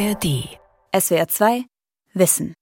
ARD. 0.00 0.48
SWR 0.98 1.28
2 1.28 1.64
Wissen. 2.14 2.54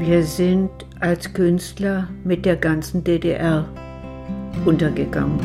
Wir 0.00 0.24
sind 0.24 0.70
als 1.00 1.30
Künstler 1.34 2.08
mit 2.24 2.46
der 2.46 2.56
ganzen 2.56 3.04
DDR 3.04 3.68
untergegangen. 4.64 5.38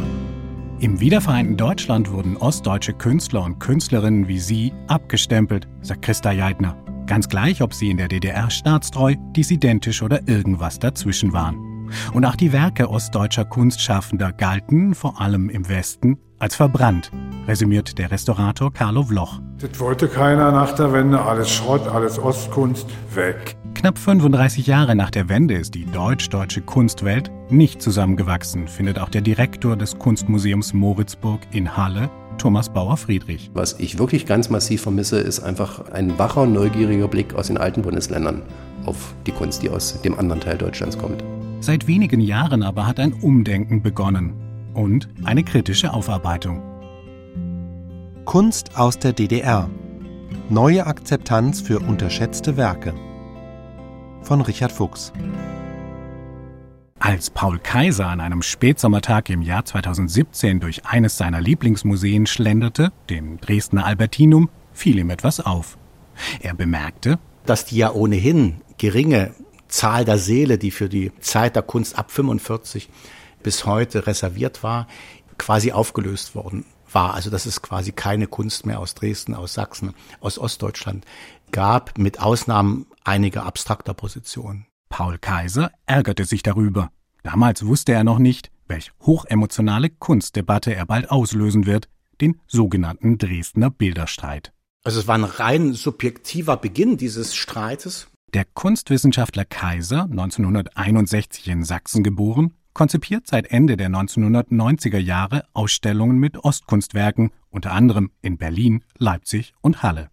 Im 0.80 1.02
wiedervereinten 1.02 1.57
Deutschland 1.57 2.09
wurden 2.09 2.38
ostdeutsche 2.38 2.93
Künstler 2.93 3.43
und 3.43 3.59
Künstlerinnen 3.59 4.30
wie 4.30 4.39
Sie 4.39 4.71
abgestempelt, 4.88 5.68
sagt 5.82 6.04
Christa 6.04 6.32
Jeidner. 6.32 6.82
Ganz 7.08 7.28
gleich, 7.28 7.62
ob 7.62 7.74
sie 7.74 7.89
in 7.89 7.98
der 7.98 8.08
DDR 8.08 8.50
staatstreu, 8.50 9.16
dissidentisch 9.36 10.02
oder 10.02 10.26
irgendwas 10.30 10.80
dazwischen 10.80 11.34
waren. 11.34 11.89
Und 12.14 12.24
auch 12.24 12.38
die 12.38 12.54
Werke 12.54 12.89
ostdeutscher 12.89 13.44
Kunstschaffender 13.44 14.32
galten, 14.32 14.96
vor 14.96 15.20
allem 15.20 15.50
im 15.50 15.68
Westen, 15.68 16.18
als 16.40 16.56
verbrannt, 16.56 17.12
resümiert 17.48 17.98
der 17.98 18.12
Restaurator 18.12 18.72
Carlo 18.73 19.04
Vloch. 19.04 19.40
Das 19.59 19.80
wollte 19.80 20.08
keiner 20.08 20.52
nach 20.52 20.73
der 20.73 20.94
Wende, 20.94 21.22
alles 21.22 21.50
Schrott, 21.50 21.88
alles 21.88 22.20
Ostkunst, 22.20 22.88
weg. 23.14 23.55
Knapp 23.73 23.98
35 23.98 24.68
Jahre 24.68 24.95
nach 24.95 25.12
der 25.12 25.30
Wende 25.30 25.55
ist 25.55 25.76
die 25.76 25.86
deutsch-deutsche 25.86 26.62
Kunstwelt 26.62 27.31
nicht 27.50 27.81
zusammengewachsen, 27.81 28.68
findet 28.68 29.00
auch 29.00 29.09
der 29.09 29.22
Direktor 29.22 29.76
des 29.76 29.98
Kunstmuseums 29.98 30.73
Moritzburg 30.73 31.42
in 31.52 31.76
Halle, 31.78 32.09
Thomas 32.38 32.70
Bauer-Friedrich. 32.70 33.52
Was 33.54 33.80
ich 33.80 33.98
wirklich 33.98 34.26
ganz 34.26 34.50
massiv 34.50 34.81
vermisse, 34.81 35.20
ist 35.20 35.40
einfach 35.40 35.90
ein 35.92 36.17
wacher, 36.20 36.45
neugieriger 36.45 37.08
Blick 37.08 37.34
aus 37.34 37.48
den 37.48 37.58
alten 37.58 37.81
Bundesländern 37.81 38.44
auf 38.86 39.14
die 39.26 39.31
Kunst, 39.31 39.64
die 39.64 39.70
aus 39.70 40.02
dem 40.02 40.17
anderen 40.20 40.42
Teil 40.42 40.58
Deutschlands 40.58 40.98
kommt. 40.98 41.23
Seit 41.59 41.88
wenigen 41.88 42.22
Jahren 42.22 42.62
aber 42.62 42.86
hat 42.86 43.00
ein 43.00 43.14
Umdenken 43.14 43.81
begonnen 43.81 44.47
und 44.77 45.09
eine 45.23 45.44
kritische 45.44 45.91
Aufarbeitung. 45.91 46.62
Kunst 48.26 48.77
aus 48.77 49.00
der 49.00 49.13
DDR. 49.13 49.70
Neue 50.50 50.86
Akzeptanz 50.86 51.61
für 51.61 51.80
unterschätzte 51.80 52.58
Werke. 52.58 52.94
Von 54.22 54.42
Richard 54.42 54.72
Fuchs. 54.72 55.11
Als 57.00 57.30
Paul 57.30 57.59
Kaiser 57.59 58.08
an 58.08 58.20
einem 58.20 58.42
Spätsommertag 58.42 59.30
im 59.30 59.42
Jahr 59.42 59.66
2017 59.66 60.59
durch 60.59 60.86
eines 60.86 61.17
seiner 61.17 61.42
Lieblingsmuseen 61.42 62.25
schlenderte, 62.25 62.92
dem 63.09 63.39
Dresdner 63.39 63.86
Albertinum, 63.86 64.50
fiel 64.73 65.00
ihm 65.00 65.09
etwas 65.09 65.39
auf. 65.39 65.78
Er 66.42 66.53
bemerkte, 66.53 67.20
dass 67.45 67.66
die 67.66 67.78
ja 67.78 67.92
ohnehin 67.94 68.61
geringe 68.78 69.31
Zahl 69.67 70.05
der 70.05 70.17
Seele, 70.17 70.58
die 70.58 70.72
für 70.72 70.89
die 70.89 71.11
Zeit 71.20 71.55
der 71.55 71.64
Kunst 71.64 71.98
ab 71.98 72.11
45 72.11 72.89
bis 73.48 73.66
heute 73.66 74.08
reserviert 74.08 74.62
war, 74.62 74.88
quasi 75.38 75.72
aufgelöst 75.72 76.36
worden 76.36 76.66
war. 76.92 77.14
Also 77.14 77.30
dass 77.30 77.45
es 77.45 77.62
quasi 77.62 77.94
keine 77.94 78.28
Kunst 78.28 78.66
mehr 78.66 78.78
aus 78.78 78.94
Dresden, 78.94 79.34
aus 79.34 79.54
Sachsen, 79.54 79.94
aus 80.20 80.38
Ostdeutschland 80.38 81.06
gab, 81.54 81.98
mit 81.98 82.20
Ausnahmen 82.20 82.88
einiger 83.06 83.45
abstrakter 83.45 83.94
Positionen. 83.94 84.66
Paul 84.89 85.17
Kaiser 85.17 85.72
ärgerte 85.86 86.26
sich 86.26 86.44
darüber. 86.44 86.92
Damals 87.23 87.66
wusste 87.66 87.94
er 87.94 88.04
noch 88.04 88.20
nicht, 88.20 88.52
welch 88.67 88.92
hochemotionale 89.06 89.92
Kunstdebatte 89.92 90.76
er 90.76 90.86
bald 90.86 91.09
auslösen 91.09 91.66
wird, 91.66 91.88
den 92.20 92.42
sogenannten 92.48 93.17
Dresdner 93.17 93.70
Bilderstreit. 93.70 94.52
Also 94.84 95.00
es 95.00 95.08
war 95.08 95.17
ein 95.17 95.23
rein 95.23 95.72
subjektiver 95.72 96.58
Beginn 96.58 96.98
dieses 96.98 97.34
Streites. 97.34 98.09
Der 98.34 98.44
Kunstwissenschaftler 98.44 99.45
Kaiser, 99.45 100.04
1961 100.04 101.48
in 101.48 101.64
Sachsen 101.64 102.04
geboren, 102.04 102.54
konzipiert 102.78 103.25
seit 103.25 103.47
Ende 103.47 103.75
der 103.75 103.89
1990er 103.89 105.00
Jahre 105.00 105.45
Ausstellungen 105.53 106.20
mit 106.20 106.38
Ostkunstwerken, 106.38 107.31
unter 107.50 107.72
anderem 107.72 108.11
in 108.22 108.38
Berlin, 108.38 108.83
Leipzig 109.00 109.56
und 109.61 109.81
Halle. 109.81 110.11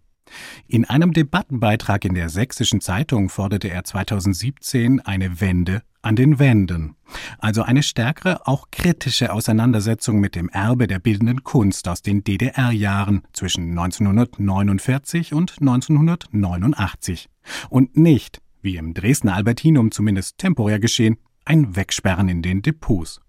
In 0.67 0.83
einem 0.83 1.13
Debattenbeitrag 1.13 2.03
in 2.05 2.15
der 2.15 2.29
Sächsischen 2.29 2.81
Zeitung 2.81 3.29
forderte 3.29 3.67
er 3.67 3.83
2017 3.83 4.99
eine 4.99 5.39
Wende 5.41 5.83
an 6.01 6.15
den 6.15 6.39
Wänden, 6.39 6.95
also 7.37 7.61
eine 7.61 7.83
stärkere, 7.83 8.47
auch 8.47 8.71
kritische 8.71 9.31
Auseinandersetzung 9.31 10.19
mit 10.19 10.33
dem 10.33 10.49
Erbe 10.49 10.87
der 10.87 10.97
bildenden 10.97 11.43
Kunst 11.43 11.87
aus 11.87 12.01
den 12.01 12.23
DDR-Jahren 12.23 13.21
zwischen 13.31 13.77
1949 13.77 15.35
und 15.35 15.57
1989 15.59 17.29
und 17.69 17.95
nicht, 17.95 18.41
wie 18.63 18.77
im 18.77 18.95
Dresdner 18.95 19.35
Albertinum 19.35 19.91
zumindest 19.91 20.39
temporär 20.39 20.79
geschehen, 20.79 21.17
ein 21.45 21.75
Wegsperren 21.75 22.27
in 22.27 22.41
den 22.41 22.61
Depots. 22.61 23.21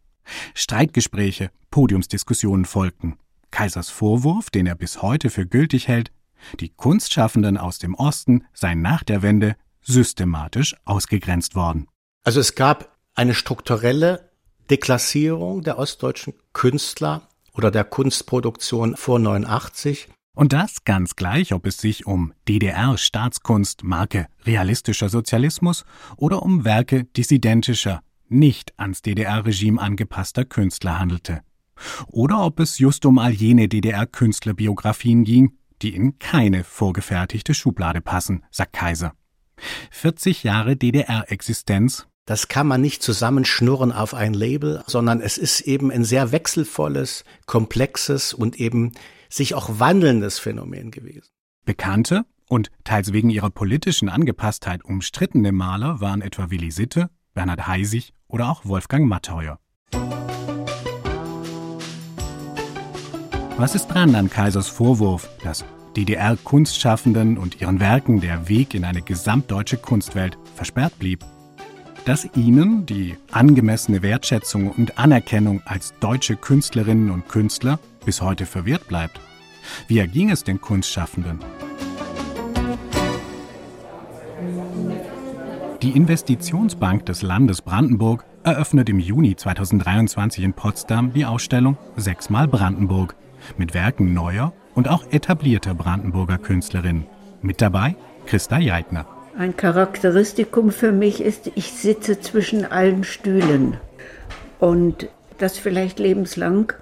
Streitgespräche, 0.55 1.51
Podiumsdiskussionen 1.71 2.65
folgten. 2.65 3.17
Kaisers 3.51 3.91
Vorwurf, 3.91 4.51
den 4.51 4.67
er 4.67 4.75
bis 4.75 5.03
heute 5.03 5.31
für 5.31 5.47
gültig 5.47 5.89
hält, 5.89 6.11
die 6.61 6.71
Kunstschaffenden 6.71 7.57
aus 7.57 7.79
dem 7.79 7.95
Osten 7.95 8.45
seien 8.53 8.83
nach 8.83 9.03
der 9.03 9.23
Wende 9.23 9.57
systematisch 9.81 10.75
ausgegrenzt 10.85 11.55
worden. 11.55 11.87
Also 12.25 12.41
es 12.41 12.55
gab 12.55 12.97
eine 13.15 13.35
strukturelle 13.35 14.31
Deklassierung 14.69 15.63
der 15.63 15.79
ostdeutschen 15.79 16.35
Künstler 16.53 17.29
oder 17.55 17.71
der 17.71 17.85
Kunstproduktion 17.85 18.97
vor 18.97 19.19
89. 19.19 20.09
Und 20.35 20.53
das 20.53 20.85
ganz 20.85 21.17
gleich, 21.17 21.55
ob 21.55 21.67
es 21.67 21.79
sich 21.79 22.07
um 22.07 22.35
DDR-Staatskunst, 22.47 23.85
Marke 23.85 24.27
realistischer 24.45 25.09
Sozialismus 25.09 25.85
oder 26.17 26.43
um 26.43 26.65
Werke 26.67 27.05
dissidentischer, 27.05 28.03
nicht 28.29 28.79
ans 28.79 29.03
DDR-Regime 29.03 29.81
angepasster 29.81 30.45
Künstler 30.45 30.99
handelte. 30.99 31.41
Oder 32.07 32.45
ob 32.45 32.61
es 32.61 32.79
just 32.79 33.05
um 33.07 33.19
all 33.19 33.33
jene 33.33 33.69
DDR-Künstlerbiografien 33.69 35.25
ging, 35.25 35.53
die 35.83 35.95
in 35.95 36.19
keine 36.19 36.65
vorgefertigte 36.65 37.55
Schublade 37.55 38.01
passen, 38.01 38.45
sagt 38.51 38.73
Kaiser. 38.73 39.13
40 39.91 40.43
Jahre 40.43 40.77
DDR-Existenz. 40.77 42.07
Das 42.27 42.49
kann 42.49 42.67
man 42.67 42.81
nicht 42.81 43.03
zusammenschnurren 43.03 43.93
auf 43.93 44.13
ein 44.13 44.35
Label, 44.35 44.83
sondern 44.87 45.21
es 45.21 45.39
ist 45.39 45.61
eben 45.61 45.93
ein 45.93 46.05
sehr 46.05 46.33
wechselvolles, 46.33 47.25
komplexes 47.47 48.35
und 48.35 48.59
eben 48.59 48.93
sich 49.29 49.55
auch 49.55 49.79
wandelndes 49.79 50.39
Phänomen 50.39 50.91
gewesen. 50.91 51.29
Bekannte 51.65 52.25
und 52.49 52.71
teils 52.85 53.13
wegen 53.13 53.31
ihrer 53.31 53.51
politischen 53.51 54.09
Angepasstheit 54.09 54.85
umstrittene 54.85 55.53
Maler 55.53 56.01
waren 56.01 56.23
etwa 56.23 56.51
Willi 56.51 56.71
Sitte, 56.71 57.11
Bernhard 57.37 57.69
Heisig 57.69 58.15
oder 58.29 58.49
auch 58.49 58.65
Wolfgang 58.65 59.07
Matteuer. 59.07 59.61
Was 63.59 63.75
ist 63.75 63.89
dran 63.89 64.15
an 64.15 64.31
Kaisers 64.31 64.69
Vorwurf, 64.69 65.29
dass 65.45 65.65
DDR-Kunstschaffenden 65.97 67.39
und 67.39 67.61
ihren 67.61 67.79
Werken 67.79 68.21
der 68.21 68.49
Weg 68.49 68.75
in 68.75 68.85
eine 68.85 69.03
gesamtdeutsche 69.03 69.77
Kunstwelt 69.77 70.39
versperrt 70.55 70.99
blieb? 70.99 71.25
Dass 72.07 72.27
ihnen 72.35 72.87
die 72.87 73.17
angemessene 73.31 74.03
Wertschätzung 74.03 74.71
und 74.71 74.99
Anerkennung 74.99 75.61
als 75.67 75.95
deutsche 76.01 76.37
Künstlerinnen 76.37 77.11
und 77.11 77.29
Künstler 77.29 77.79
bis 78.05 78.23
heute 78.23 78.47
verwehrt 78.47 78.89
bleibt? 78.89 79.21
Wie 79.89 79.99
erging 79.99 80.31
es 80.31 80.43
den 80.43 80.61
Kunstschaffenden? 80.61 81.41
Die 85.87 85.97
Investitionsbank 85.97 87.07
des 87.07 87.23
Landes 87.23 87.63
Brandenburg 87.63 88.25
eröffnet 88.43 88.89
im 88.89 88.99
Juni 88.99 89.37
2023 89.37 90.43
in 90.43 90.53
Potsdam 90.53 91.13
die 91.13 91.25
Ausstellung 91.25 91.79
Sechsmal 91.95 92.49
Brandenburg 92.49 93.15
mit 93.57 93.73
Werken 93.73 94.13
neuer 94.13 94.53
und 94.75 94.89
auch 94.89 95.05
etablierter 95.13 95.77
Brandenburger 95.77 96.39
Künstlerinnen. 96.39 97.07
Mit 97.41 97.63
dabei 97.63 97.95
Christa 98.27 98.59
Jeitner. 98.59 99.07
Ein 99.39 99.57
Charakteristikum 99.57 100.73
für 100.73 100.91
mich 100.91 101.21
ist, 101.21 101.53
ich 101.55 101.71
sitze 101.71 102.19
zwischen 102.19 102.65
allen 102.65 103.05
Stühlen. 103.05 103.77
Und 104.59 105.09
das 105.39 105.57
vielleicht 105.57 106.01
lebenslang. 106.01 106.73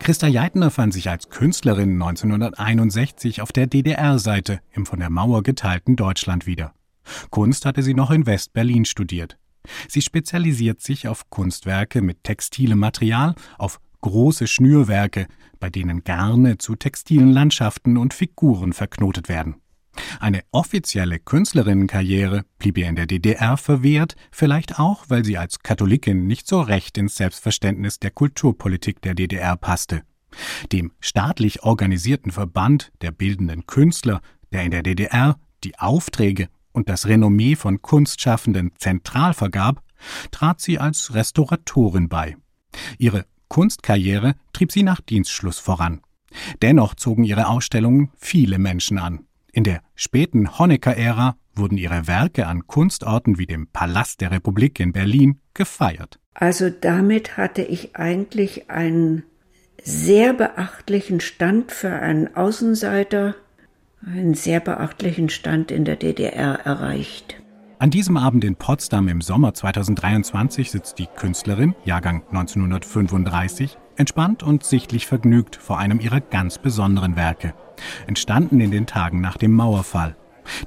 Christa 0.00 0.26
Jeitner 0.26 0.70
fand 0.70 0.92
sich 0.92 1.08
als 1.08 1.30
Künstlerin 1.30 1.94
1961 1.94 3.40
auf 3.40 3.52
der 3.52 3.68
DDR-Seite 3.68 4.60
im 4.72 4.84
von 4.84 4.98
der 4.98 5.08
Mauer 5.08 5.42
geteilten 5.42 5.96
Deutschland 5.96 6.46
wieder. 6.46 6.74
Kunst 7.30 7.66
hatte 7.66 7.82
sie 7.82 7.94
noch 7.94 8.10
in 8.10 8.26
West-Berlin 8.26 8.84
studiert. 8.84 9.38
Sie 9.88 10.02
spezialisiert 10.02 10.82
sich 10.82 11.08
auf 11.08 11.30
Kunstwerke 11.30 12.02
mit 12.02 12.24
textilem 12.24 12.78
Material, 12.78 13.34
auf 13.58 13.80
große 14.02 14.46
Schnürwerke, 14.46 15.26
bei 15.58 15.70
denen 15.70 16.04
Garne 16.04 16.58
zu 16.58 16.76
textilen 16.76 17.32
Landschaften 17.32 17.96
und 17.96 18.12
Figuren 18.12 18.74
verknotet 18.74 19.28
werden. 19.28 19.56
Eine 20.20 20.42
offizielle 20.50 21.18
Künstlerinnenkarriere 21.18 22.44
blieb 22.58 22.78
ihr 22.78 22.88
in 22.88 22.96
der 22.96 23.06
DDR 23.06 23.56
verwehrt, 23.56 24.16
vielleicht 24.30 24.78
auch, 24.78 25.04
weil 25.08 25.24
sie 25.24 25.38
als 25.38 25.60
Katholikin 25.60 26.26
nicht 26.26 26.46
so 26.46 26.60
recht 26.60 26.98
ins 26.98 27.16
Selbstverständnis 27.16 28.00
der 28.00 28.10
Kulturpolitik 28.10 29.00
der 29.02 29.14
DDR 29.14 29.56
passte. 29.56 30.02
Dem 30.72 30.92
staatlich 31.00 31.62
organisierten 31.62 32.32
Verband 32.32 32.92
der 33.02 33.12
bildenden 33.12 33.66
Künstler, 33.66 34.20
der 34.52 34.64
in 34.64 34.72
der 34.72 34.82
DDR 34.82 35.38
die 35.62 35.78
Aufträge 35.78 36.48
und 36.74 36.90
das 36.90 37.06
Renommee 37.06 37.56
von 37.56 37.80
Kunstschaffenden 37.80 38.72
zentral 38.76 39.32
vergab, 39.32 39.82
trat 40.30 40.60
sie 40.60 40.78
als 40.78 41.14
Restauratorin 41.14 42.10
bei. 42.10 42.36
Ihre 42.98 43.24
Kunstkarriere 43.48 44.34
trieb 44.52 44.72
sie 44.72 44.82
nach 44.82 45.00
Dienstschluss 45.00 45.58
voran. 45.58 46.02
Dennoch 46.60 46.94
zogen 46.94 47.24
ihre 47.24 47.46
Ausstellungen 47.46 48.10
viele 48.18 48.58
Menschen 48.58 48.98
an. 48.98 49.20
In 49.52 49.62
der 49.62 49.82
späten 49.94 50.58
Honecker-Ära 50.58 51.36
wurden 51.54 51.78
ihre 51.78 52.08
Werke 52.08 52.48
an 52.48 52.66
Kunstorten 52.66 53.38
wie 53.38 53.46
dem 53.46 53.68
Palast 53.68 54.20
der 54.20 54.32
Republik 54.32 54.80
in 54.80 54.92
Berlin 54.92 55.40
gefeiert. 55.54 56.18
Also 56.34 56.68
damit 56.68 57.36
hatte 57.36 57.62
ich 57.62 57.94
eigentlich 57.94 58.68
einen 58.68 59.22
sehr 59.80 60.32
beachtlichen 60.32 61.20
Stand 61.20 61.70
für 61.70 61.92
einen 61.92 62.34
Außenseiter, 62.34 63.36
einen 64.06 64.34
sehr 64.34 64.60
beachtlichen 64.60 65.28
Stand 65.28 65.70
in 65.70 65.84
der 65.84 65.96
DDR 65.96 66.60
erreicht. 66.64 67.36
An 67.78 67.90
diesem 67.90 68.16
Abend 68.16 68.44
in 68.44 68.56
Potsdam 68.56 69.08
im 69.08 69.20
Sommer 69.20 69.52
2023 69.52 70.70
sitzt 70.70 70.98
die 70.98 71.06
Künstlerin, 71.06 71.74
Jahrgang 71.84 72.22
1935, 72.28 73.76
entspannt 73.96 74.42
und 74.42 74.64
sichtlich 74.64 75.06
vergnügt 75.06 75.56
vor 75.56 75.78
einem 75.78 76.00
ihrer 76.00 76.20
ganz 76.20 76.58
besonderen 76.58 77.16
Werke, 77.16 77.54
entstanden 78.06 78.60
in 78.60 78.70
den 78.70 78.86
Tagen 78.86 79.20
nach 79.20 79.36
dem 79.36 79.52
Mauerfall. 79.52 80.16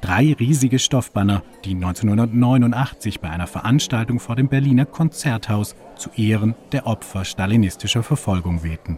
Drei 0.02 0.36
riesige 0.40 0.80
Stoffbanner, 0.80 1.44
die 1.64 1.76
1989 1.76 3.20
bei 3.20 3.30
einer 3.30 3.48
Veranstaltung 3.48 4.20
vor 4.20 4.36
dem 4.36 4.48
Berliner 4.48 4.86
Konzerthaus 4.86 5.76
zu 5.96 6.10
Ehren 6.16 6.56
der 6.72 6.88
Opfer 6.88 7.26
stalinistischer 7.26 8.04
Verfolgung 8.04 8.64
wehten. 8.64 8.98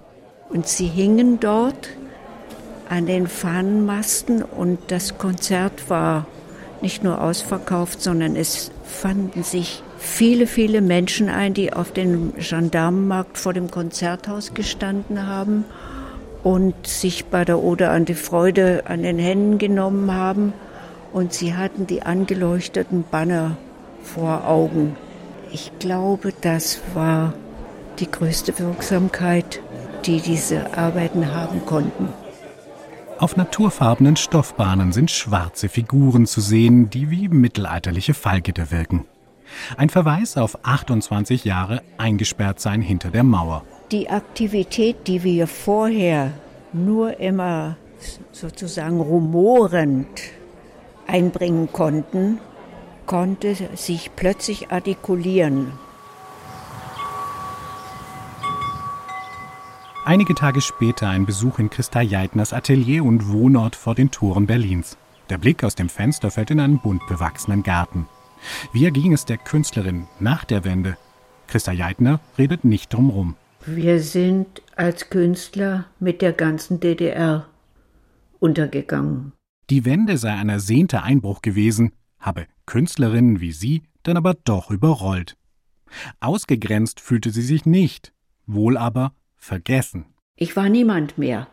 Und 0.50 0.68
sie 0.68 0.88
hingen 0.88 1.40
dort 1.40 1.90
an 2.90 3.06
den 3.06 3.28
Fahnenmasten 3.28 4.44
und 4.44 4.80
das 4.88 5.18
Konzert 5.18 5.90
war 5.90 6.26
nicht 6.82 7.04
nur 7.04 7.22
ausverkauft, 7.22 8.02
sondern 8.02 8.36
es 8.36 8.72
fanden 8.84 9.44
sich 9.44 9.84
viele, 10.00 10.48
viele 10.48 10.82
Menschen 10.82 11.30
ein, 11.30 11.54
die 11.54 11.72
auf 11.74 11.92
dem 11.92 12.34
Gendarmenmarkt 12.38 13.38
vor 13.38 13.54
dem 13.54 13.70
Konzerthaus 13.70 14.54
gestanden 14.54 15.28
haben 15.28 15.66
und 16.44 16.88
sich 16.88 17.26
bei 17.26 17.46
der 17.46 17.62
Ode 17.62 17.90
an 17.90 18.06
die 18.06 18.16
Freude 18.16 18.84
an 18.86 19.04
den 19.04 19.20
Händen 19.20 19.58
genommen 19.58 20.14
haben. 20.14 20.54
Und 21.12 21.34
sie 21.34 21.56
hatten 21.56 21.86
die 21.86 22.04
angeleuchteten 22.04 23.04
Banner 23.10 23.58
vor 24.04 24.48
Augen. 24.48 24.96
Ich 25.52 25.72
glaube, 25.80 26.34
das 26.42 26.80
war 26.94 27.34
die 28.00 28.10
größte 28.10 28.58
Wirksamkeit, 28.60 29.60
die 30.06 30.22
diese 30.22 30.78
Arbeiten 30.78 31.34
haben 31.34 31.66
konnten. 31.66 32.10
Auf 33.20 33.36
naturfarbenen 33.36 34.16
Stoffbahnen 34.16 34.94
sind 34.94 35.12
schwarze 35.12 35.68
Figuren 35.68 36.26
zu 36.26 36.40
sehen, 36.40 36.90
die 36.90 37.10
wie 37.10 37.28
mittelalterliche 37.28 38.14
Fallgitter 38.14 38.72
wirken. 38.72 39.06
Ein 39.76 39.90
Verweis 39.90 40.38
auf 40.38 40.58
28 40.64 41.44
Jahre 41.44 41.82
eingesperrt 41.98 42.62
sein 42.62 42.82
hinter 42.82 43.10
der 43.10 43.24
Mauer. 43.24 43.66
Die 43.92 44.10
Aktivität, 44.10 45.08
die 45.08 45.24
wir 45.24 45.48
vorher 45.48 46.32
nur 46.72 47.20
immer 47.20 47.76
sozusagen 48.32 49.02
rumorend 49.02 50.08
einbringen 51.06 51.74
konnten, 51.74 52.40
konnte 53.06 53.54
sich 53.76 54.12
plötzlich 54.16 54.72
artikulieren. 54.72 55.74
Einige 60.10 60.34
Tage 60.34 60.60
später 60.62 61.08
ein 61.08 61.28
Besuch 61.28 61.60
in 61.60 61.70
Christa 61.70 62.02
Jeitners 62.02 62.52
Atelier 62.52 63.06
und 63.06 63.28
Wohnort 63.28 63.76
vor 63.76 63.94
den 63.94 64.10
Toren 64.10 64.48
Berlins. 64.48 64.98
Der 65.30 65.38
Blick 65.38 65.64
aus 65.64 65.76
dem 65.76 65.88
Fenster 65.88 66.32
fällt 66.32 66.50
in 66.50 66.60
einen 66.60 66.80
bunt 66.80 67.06
bewachsenen 67.08 67.62
Garten. 67.62 68.08
Wie 68.74 68.86
erging 68.86 69.14
es 69.14 69.26
der 69.26 69.38
Künstlerin 69.38 70.08
nach 70.20 70.46
der 70.46 70.66
Wende? 70.66 70.98
Christa 71.46 71.74
Jeitner 71.74 72.22
redet 72.40 72.66
nicht 72.66 72.92
drumrum. 72.92 73.36
Wir 73.68 74.02
sind 74.02 74.64
als 74.76 75.12
Künstler 75.12 75.86
mit 76.00 76.24
der 76.24 76.34
ganzen 76.34 76.80
DDR 76.80 77.46
untergegangen. 78.40 79.34
Die 79.70 79.86
Wende 79.86 80.18
sei 80.18 80.34
ein 80.34 80.50
ersehnter 80.50 81.04
Einbruch 81.04 81.44
gewesen, 81.44 81.92
habe 82.20 82.48
Künstlerinnen 82.66 83.42
wie 83.42 83.52
sie 83.52 83.84
dann 84.02 84.18
aber 84.18 84.34
doch 84.34 84.72
überrollt. 84.72 85.38
Ausgegrenzt 86.20 87.00
fühlte 87.00 87.30
sie 87.30 87.44
sich 87.44 87.68
nicht, 87.68 88.12
wohl 88.48 88.76
aber 88.76 89.14
vergessen. 89.40 90.06
Ich 90.36 90.56
war 90.56 90.70
niemand 90.70 91.18
mehr. 91.18 91.48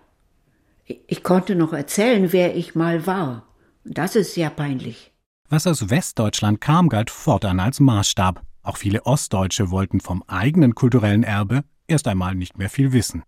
Ich 0.85 1.23
konnte 1.23 1.56
noch 1.56 1.73
erzählen, 1.73 2.33
wer 2.33 2.56
ich 2.56 2.75
mal 2.75 3.06
war. 3.06 3.47
Das 3.85 4.15
ist 4.15 4.35
sehr 4.35 4.50
peinlich. 4.50 5.12
Was 5.49 5.67
aus 5.67 5.91
Westdeutschland 5.91 6.61
kam, 6.61 6.88
galt 6.88 7.11
fortan 7.11 7.61
als 7.61 7.81
Maßstab. 7.81 8.43
Auch 8.62 8.77
viele 8.77 9.06
Ostdeutsche 9.06 9.71
wollten 9.71 10.00
vom 10.00 10.23
eigenen 10.27 10.75
kulturellen 10.75 11.23
Erbe 11.23 11.62
erst 11.87 12.09
einmal 12.09 12.35
nicht 12.35 12.59
mehr 12.59 12.69
viel 12.69 12.93
wissen. 12.93 13.23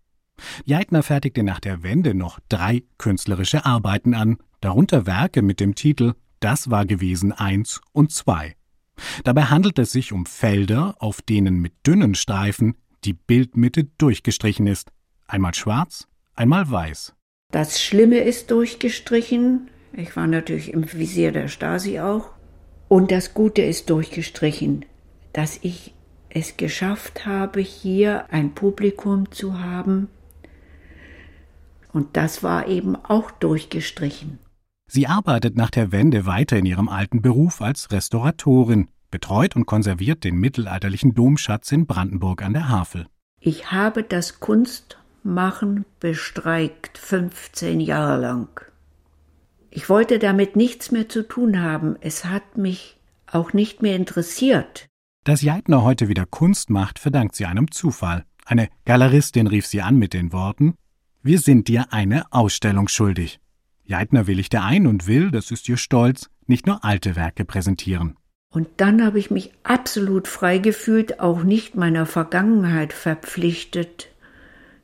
Jeitner 0.65 1.03
fertigte 1.03 1.43
nach 1.43 1.59
der 1.59 1.83
Wende 1.83 2.13
noch 2.13 2.39
drei 2.49 2.83
künstlerische 2.97 3.65
Arbeiten 3.65 4.13
an, 4.13 4.37
darunter 4.61 5.05
Werke 5.05 5.41
mit 5.41 5.59
dem 5.59 5.75
Titel 5.75 6.13
Das 6.39 6.69
war 6.69 6.85
gewesen 6.85 7.31
eins 7.31 7.81
und 7.91 8.11
zwei. 8.11 8.55
Dabei 9.23 9.45
handelt 9.45 9.79
es 9.79 9.91
sich 9.91 10.11
um 10.11 10.25
Felder, 10.25 10.95
auf 10.99 11.21
denen 11.21 11.59
mit 11.59 11.73
dünnen 11.85 12.15
Streifen 12.15 12.75
die 13.05 13.13
Bildmitte 13.13 13.85
durchgestrichen 13.97 14.67
ist. 14.67 14.91
Einmal 15.27 15.53
schwarz, 15.53 16.07
einmal 16.35 16.69
weiß. 16.69 17.13
Das 17.51 17.81
Schlimme 17.81 18.19
ist 18.19 18.51
durchgestrichen. 18.51 19.69
Ich 19.93 20.15
war 20.15 20.27
natürlich 20.27 20.73
im 20.73 20.91
Visier 20.91 21.31
der 21.31 21.47
Stasi 21.47 21.99
auch. 21.99 22.31
Und 22.87 23.11
das 23.11 23.33
Gute 23.33 23.61
ist 23.61 23.89
durchgestrichen, 23.89 24.85
dass 25.33 25.59
ich 25.61 25.93
es 26.29 26.57
geschafft 26.57 27.25
habe, 27.25 27.59
hier 27.59 28.31
ein 28.31 28.53
Publikum 28.53 29.31
zu 29.31 29.59
haben. 29.59 30.09
Und 31.91 32.17
das 32.17 32.43
war 32.43 32.67
eben 32.67 32.95
auch 32.95 33.31
durchgestrichen. 33.31 34.39
Sie 34.87 35.07
arbeitet 35.07 35.55
nach 35.55 35.69
der 35.69 35.91
Wende 35.91 36.25
weiter 36.25 36.57
in 36.57 36.65
ihrem 36.65 36.89
alten 36.89 37.21
Beruf 37.21 37.61
als 37.61 37.91
Restauratorin 37.91 38.87
betreut 39.11 39.55
und 39.55 39.65
konserviert 39.65 40.23
den 40.23 40.35
mittelalterlichen 40.35 41.13
Domschatz 41.13 41.71
in 41.71 41.85
Brandenburg 41.85 42.41
an 42.41 42.53
der 42.53 42.69
Havel. 42.69 43.07
Ich 43.39 43.71
habe 43.71 44.03
das 44.03 44.39
Kunstmachen 44.39 45.85
bestreikt 45.99 46.97
15 46.97 47.79
Jahre 47.79 48.19
lang. 48.19 48.61
Ich 49.71 49.89
wollte 49.89 50.19
damit 50.19 50.55
nichts 50.55 50.91
mehr 50.91 51.09
zu 51.09 51.27
tun 51.27 51.61
haben. 51.61 51.95
Es 52.01 52.25
hat 52.25 52.57
mich 52.57 52.97
auch 53.27 53.53
nicht 53.53 53.81
mehr 53.81 53.95
interessiert. 53.95 54.87
Dass 55.23 55.41
Jeitner 55.41 55.83
heute 55.83 56.07
wieder 56.07 56.25
Kunst 56.25 56.69
macht, 56.69 56.97
verdankt 56.99 57.35
sie 57.35 57.45
einem 57.45 57.71
Zufall. 57.71 58.25
Eine 58.45 58.69
Galeristin 58.85 59.47
rief 59.47 59.67
sie 59.67 59.81
an 59.81 59.97
mit 59.97 60.13
den 60.13 60.33
Worten 60.33 60.73
Wir 61.21 61.39
sind 61.39 61.67
dir 61.67 61.93
eine 61.93 62.31
Ausstellung 62.31 62.87
schuldig. 62.87 63.39
Jeitner 63.83 64.27
willigte 64.27 64.61
ein 64.61 64.87
und 64.87 65.07
will, 65.07 65.31
das 65.31 65.51
ist 65.51 65.67
ihr 65.67 65.77
Stolz, 65.77 66.29
nicht 66.47 66.65
nur 66.65 66.83
alte 66.83 67.15
Werke 67.15 67.45
präsentieren. 67.45 68.15
Und 68.51 68.67
dann 68.77 69.05
habe 69.05 69.19
ich 69.19 69.29
mich 69.29 69.51
absolut 69.63 70.27
frei 70.27 70.57
gefühlt, 70.57 71.19
auch 71.19 71.43
nicht 71.43 71.75
meiner 71.75 72.05
Vergangenheit 72.05 72.93
verpflichtet, 72.93 74.09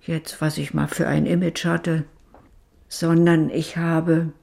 jetzt 0.02 0.40
was 0.40 0.58
ich 0.58 0.74
mal 0.74 0.88
für 0.88 1.08
ein 1.08 1.26
Image 1.26 1.66
hatte, 1.66 2.04
sondern 2.88 3.50
ich 3.50 3.78
habe 3.78 4.34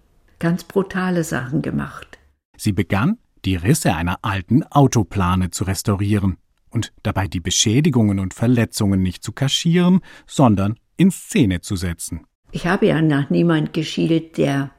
ganz 0.40 0.64
brutale 0.64 1.22
Sachen 1.22 1.62
gemacht. 1.62 2.18
Sie 2.56 2.72
begann, 2.72 3.18
die 3.44 3.56
Risse 3.56 3.94
einer 3.94 4.18
alten 4.22 4.64
Autoplane 4.64 5.50
zu 5.50 5.64
restaurieren 5.64 6.36
und 6.70 6.92
dabei 7.02 7.28
die 7.28 7.40
Beschädigungen 7.40 8.18
und 8.18 8.34
Verletzungen 8.34 9.02
nicht 9.02 9.22
zu 9.22 9.32
kaschieren, 9.32 10.00
sondern 10.26 10.76
in 10.96 11.12
Szene 11.12 11.60
zu 11.60 11.76
setzen. 11.76 12.26
Ich 12.50 12.66
habe 12.66 12.86
ja 12.86 13.00
nach 13.00 13.30
niemand 13.30 13.72
geschielt, 13.72 14.36
der 14.36 14.70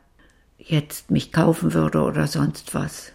jetzt 0.57 1.11
mich 1.11 1.31
kaufen 1.31 1.73
würde 1.73 2.01
oder 2.01 2.27
sonst 2.27 2.73
was. 2.73 3.13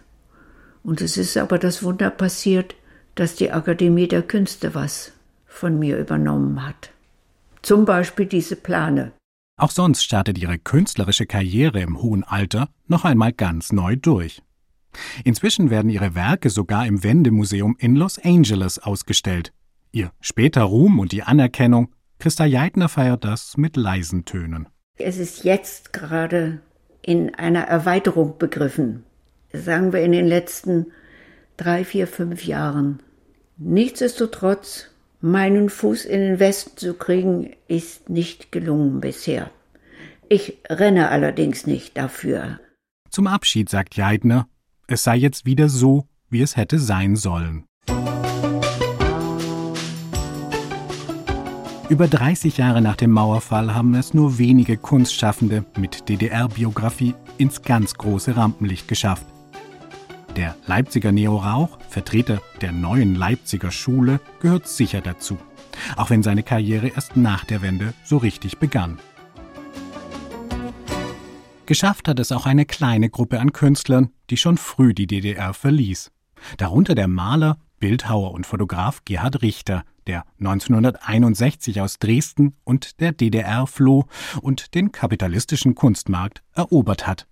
Und 0.88 1.02
es 1.02 1.18
ist 1.18 1.36
aber 1.36 1.58
das 1.58 1.82
Wunder 1.82 2.08
passiert, 2.08 2.74
dass 3.14 3.34
die 3.34 3.50
Akademie 3.50 4.08
der 4.08 4.22
Künste 4.22 4.74
was 4.74 5.12
von 5.44 5.78
mir 5.78 5.98
übernommen 5.98 6.66
hat. 6.66 6.92
Zum 7.60 7.84
Beispiel 7.84 8.24
diese 8.24 8.56
Plane. 8.56 9.12
Auch 9.58 9.70
sonst 9.70 10.02
startet 10.02 10.38
ihre 10.38 10.56
künstlerische 10.58 11.26
Karriere 11.26 11.80
im 11.80 12.00
hohen 12.00 12.24
Alter 12.24 12.70
noch 12.86 13.04
einmal 13.04 13.34
ganz 13.34 13.70
neu 13.70 13.96
durch. 13.96 14.40
Inzwischen 15.24 15.68
werden 15.68 15.90
ihre 15.90 16.14
Werke 16.14 16.48
sogar 16.48 16.86
im 16.86 17.04
Wendemuseum 17.04 17.76
in 17.78 17.94
Los 17.94 18.18
Angeles 18.18 18.78
ausgestellt. 18.78 19.52
Ihr 19.92 20.10
später 20.22 20.62
Ruhm 20.62 21.00
und 21.00 21.12
die 21.12 21.22
Anerkennung, 21.22 21.92
Christa 22.18 22.46
Jeitner 22.46 22.88
feiert 22.88 23.24
das 23.24 23.58
mit 23.58 23.76
leisen 23.76 24.24
Tönen. 24.24 24.68
Es 24.96 25.18
ist 25.18 25.44
jetzt 25.44 25.92
gerade 25.92 26.62
in 27.02 27.34
einer 27.34 27.64
Erweiterung 27.64 28.38
begriffen 28.38 29.04
sagen 29.52 29.92
wir 29.92 30.00
in 30.00 30.12
den 30.12 30.26
letzten 30.26 30.92
drei, 31.56 31.84
vier, 31.84 32.06
fünf 32.06 32.44
Jahren. 32.44 33.00
Nichtsdestotrotz, 33.56 34.86
meinen 35.20 35.68
Fuß 35.68 36.04
in 36.04 36.20
den 36.20 36.40
Westen 36.40 36.76
zu 36.76 36.94
kriegen, 36.94 37.54
ist 37.66 38.08
nicht 38.08 38.52
gelungen 38.52 39.00
bisher. 39.00 39.50
Ich 40.28 40.58
renne 40.68 41.08
allerdings 41.08 41.66
nicht 41.66 41.96
dafür. 41.96 42.60
Zum 43.10 43.26
Abschied 43.26 43.68
sagt 43.68 43.96
Jeidner, 43.96 44.46
es 44.86 45.02
sei 45.02 45.16
jetzt 45.16 45.46
wieder 45.46 45.68
so, 45.68 46.06
wie 46.30 46.42
es 46.42 46.56
hätte 46.56 46.78
sein 46.78 47.16
sollen. 47.16 47.64
Über 51.88 52.06
30 52.06 52.58
Jahre 52.58 52.82
nach 52.82 52.96
dem 52.96 53.10
Mauerfall 53.10 53.74
haben 53.74 53.94
es 53.94 54.12
nur 54.12 54.36
wenige 54.36 54.76
Kunstschaffende 54.76 55.64
mit 55.78 56.10
DDR-Biografie 56.10 57.14
ins 57.38 57.62
ganz 57.62 57.94
große 57.94 58.36
Rampenlicht 58.36 58.88
geschafft. 58.88 59.24
Der 60.38 60.54
Leipziger 60.68 61.10
Neo 61.10 61.36
Rauch, 61.38 61.80
Vertreter 61.88 62.40
der 62.60 62.70
neuen 62.70 63.16
Leipziger 63.16 63.72
Schule, 63.72 64.20
gehört 64.38 64.68
sicher 64.68 65.00
dazu, 65.00 65.36
auch 65.96 66.10
wenn 66.10 66.22
seine 66.22 66.44
Karriere 66.44 66.86
erst 66.86 67.16
nach 67.16 67.44
der 67.44 67.60
Wende 67.60 67.92
so 68.04 68.18
richtig 68.18 68.58
begann. 68.58 69.00
Geschafft 71.66 72.06
hat 72.06 72.20
es 72.20 72.30
auch 72.30 72.46
eine 72.46 72.66
kleine 72.66 73.10
Gruppe 73.10 73.40
an 73.40 73.52
Künstlern, 73.52 74.10
die 74.30 74.36
schon 74.36 74.58
früh 74.58 74.94
die 74.94 75.08
DDR 75.08 75.54
verließ. 75.54 76.12
Darunter 76.56 76.94
der 76.94 77.08
Maler, 77.08 77.58
Bildhauer 77.80 78.30
und 78.30 78.46
Fotograf 78.46 79.04
Gerhard 79.04 79.42
Richter, 79.42 79.82
der 80.06 80.22
1961 80.38 81.80
aus 81.80 81.98
Dresden 81.98 82.54
und 82.62 83.00
der 83.00 83.10
DDR 83.10 83.66
floh 83.66 84.06
und 84.40 84.76
den 84.76 84.92
kapitalistischen 84.92 85.74
Kunstmarkt 85.74 86.44
erobert 86.54 87.08
hat. 87.08 87.26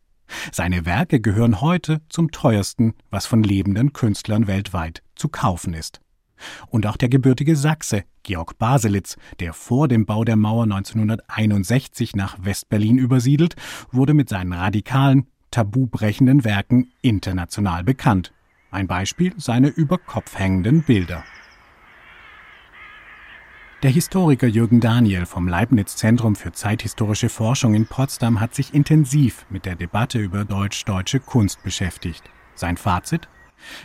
Seine 0.52 0.86
Werke 0.86 1.20
gehören 1.20 1.60
heute 1.60 2.00
zum 2.08 2.30
teuersten, 2.30 2.94
was 3.10 3.26
von 3.26 3.42
lebenden 3.42 3.92
Künstlern 3.92 4.46
weltweit 4.46 5.02
zu 5.14 5.28
kaufen 5.28 5.74
ist. 5.74 6.00
Und 6.68 6.86
auch 6.86 6.96
der 6.96 7.08
gebürtige 7.08 7.56
Sachse, 7.56 8.04
Georg 8.22 8.58
Baselitz, 8.58 9.16
der 9.40 9.52
vor 9.52 9.88
dem 9.88 10.06
Bau 10.06 10.24
der 10.24 10.36
Mauer 10.36 10.64
1961 10.64 12.14
nach 12.14 12.36
Westberlin 12.42 12.98
übersiedelt, 12.98 13.56
wurde 13.90 14.14
mit 14.14 14.28
seinen 14.28 14.52
radikalen, 14.52 15.26
tabubrechenden 15.50 16.44
Werken 16.44 16.88
international 17.02 17.84
bekannt. 17.84 18.32
Ein 18.70 18.86
Beispiel 18.86 19.32
seine 19.38 19.68
über 19.68 19.96
Kopf 19.96 20.38
hängenden 20.38 20.82
Bilder. 20.82 21.24
Der 23.86 23.92
Historiker 23.92 24.48
Jürgen 24.48 24.80
Daniel 24.80 25.26
vom 25.26 25.46
Leibniz 25.46 25.94
Zentrum 25.94 26.34
für 26.34 26.50
zeithistorische 26.50 27.28
Forschung 27.28 27.74
in 27.74 27.86
Potsdam 27.86 28.40
hat 28.40 28.52
sich 28.52 28.74
intensiv 28.74 29.46
mit 29.48 29.64
der 29.64 29.76
Debatte 29.76 30.18
über 30.18 30.44
deutsch-deutsche 30.44 31.20
Kunst 31.20 31.62
beschäftigt. 31.62 32.24
Sein 32.56 32.78
Fazit? 32.78 33.28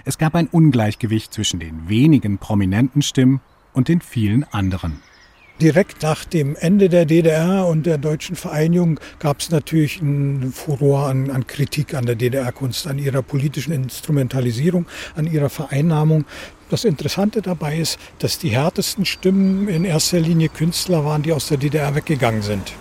Es 0.03 0.17
gab 0.17 0.34
ein 0.34 0.48
Ungleichgewicht 0.48 1.31
zwischen 1.31 1.60
den 1.60 1.88
wenigen 1.88 2.39
prominenten 2.39 3.03
Stimmen 3.03 3.41
und 3.74 3.89
den 3.89 4.01
vielen 4.01 4.43
anderen. 4.46 5.03
Direkt 5.62 6.01
nach 6.01 6.25
dem 6.25 6.55
Ende 6.55 6.89
der 6.89 7.05
DDR 7.05 7.67
und 7.67 7.86
der 7.86 8.00
deutschen 8.00 8.36
Vereinigung 8.36 9.00
gab 9.20 9.41
es 9.41 9.51
natürlich 9.51 10.01
einen 10.01 10.51
Furor 10.51 11.08
an, 11.08 11.29
an 11.29 11.46
Kritik 11.46 11.93
an 11.93 12.08
der 12.08 12.15
DDR-Kunst, 12.15 12.88
an 12.88 12.98
ihrer 12.98 13.22
politischen 13.22 13.72
Instrumentalisierung, 13.72 14.88
an 15.15 15.27
ihrer 15.27 15.50
Vereinnahmung. 15.50 16.25
Das 16.72 16.86
Interessante 16.86 17.42
dabei 17.42 17.80
ist, 17.80 18.00
dass 18.20 18.40
die 18.40 18.48
härtesten 18.48 19.04
Stimmen 19.04 19.68
in 19.68 19.84
erster 19.84 20.22
Linie 20.22 20.48
Künstler 20.48 21.04
waren, 21.04 21.22
die 21.22 21.34
aus 21.34 21.50
der 21.50 21.58
DDR 21.58 21.96
weggegangen 21.96 22.42
sind. 22.42 22.72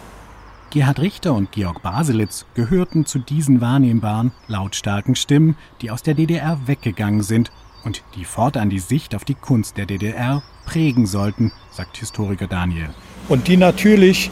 Gerhard 0.71 1.01
Richter 1.01 1.35
und 1.35 1.51
Georg 1.51 1.83
Baselitz 1.83 2.47
gehörten 2.55 3.05
zu 3.05 3.19
diesen 3.19 3.61
wahrnehmbaren, 3.61 4.31
lautstarken 4.47 5.17
Stimmen, 5.17 5.57
die 5.83 5.91
aus 5.91 6.05
der 6.05 6.15
DDR 6.15 6.61
weggegangen 6.67 7.25
sind 7.25 7.51
und 7.83 8.05
die 8.15 8.25
fortan 8.25 8.71
die 8.71 8.79
Sicht 8.79 9.17
auf 9.17 9.25
die 9.25 9.35
Kunst 9.35 9.77
der 9.77 9.87
DDR 9.87 10.45
prägen 10.67 11.07
sollten, 11.07 11.51
sagt 11.73 11.97
Historiker 11.97 12.47
Daniel. 12.47 12.91
Und 13.29 13.49
die 13.49 13.57
natürlich 13.57 14.31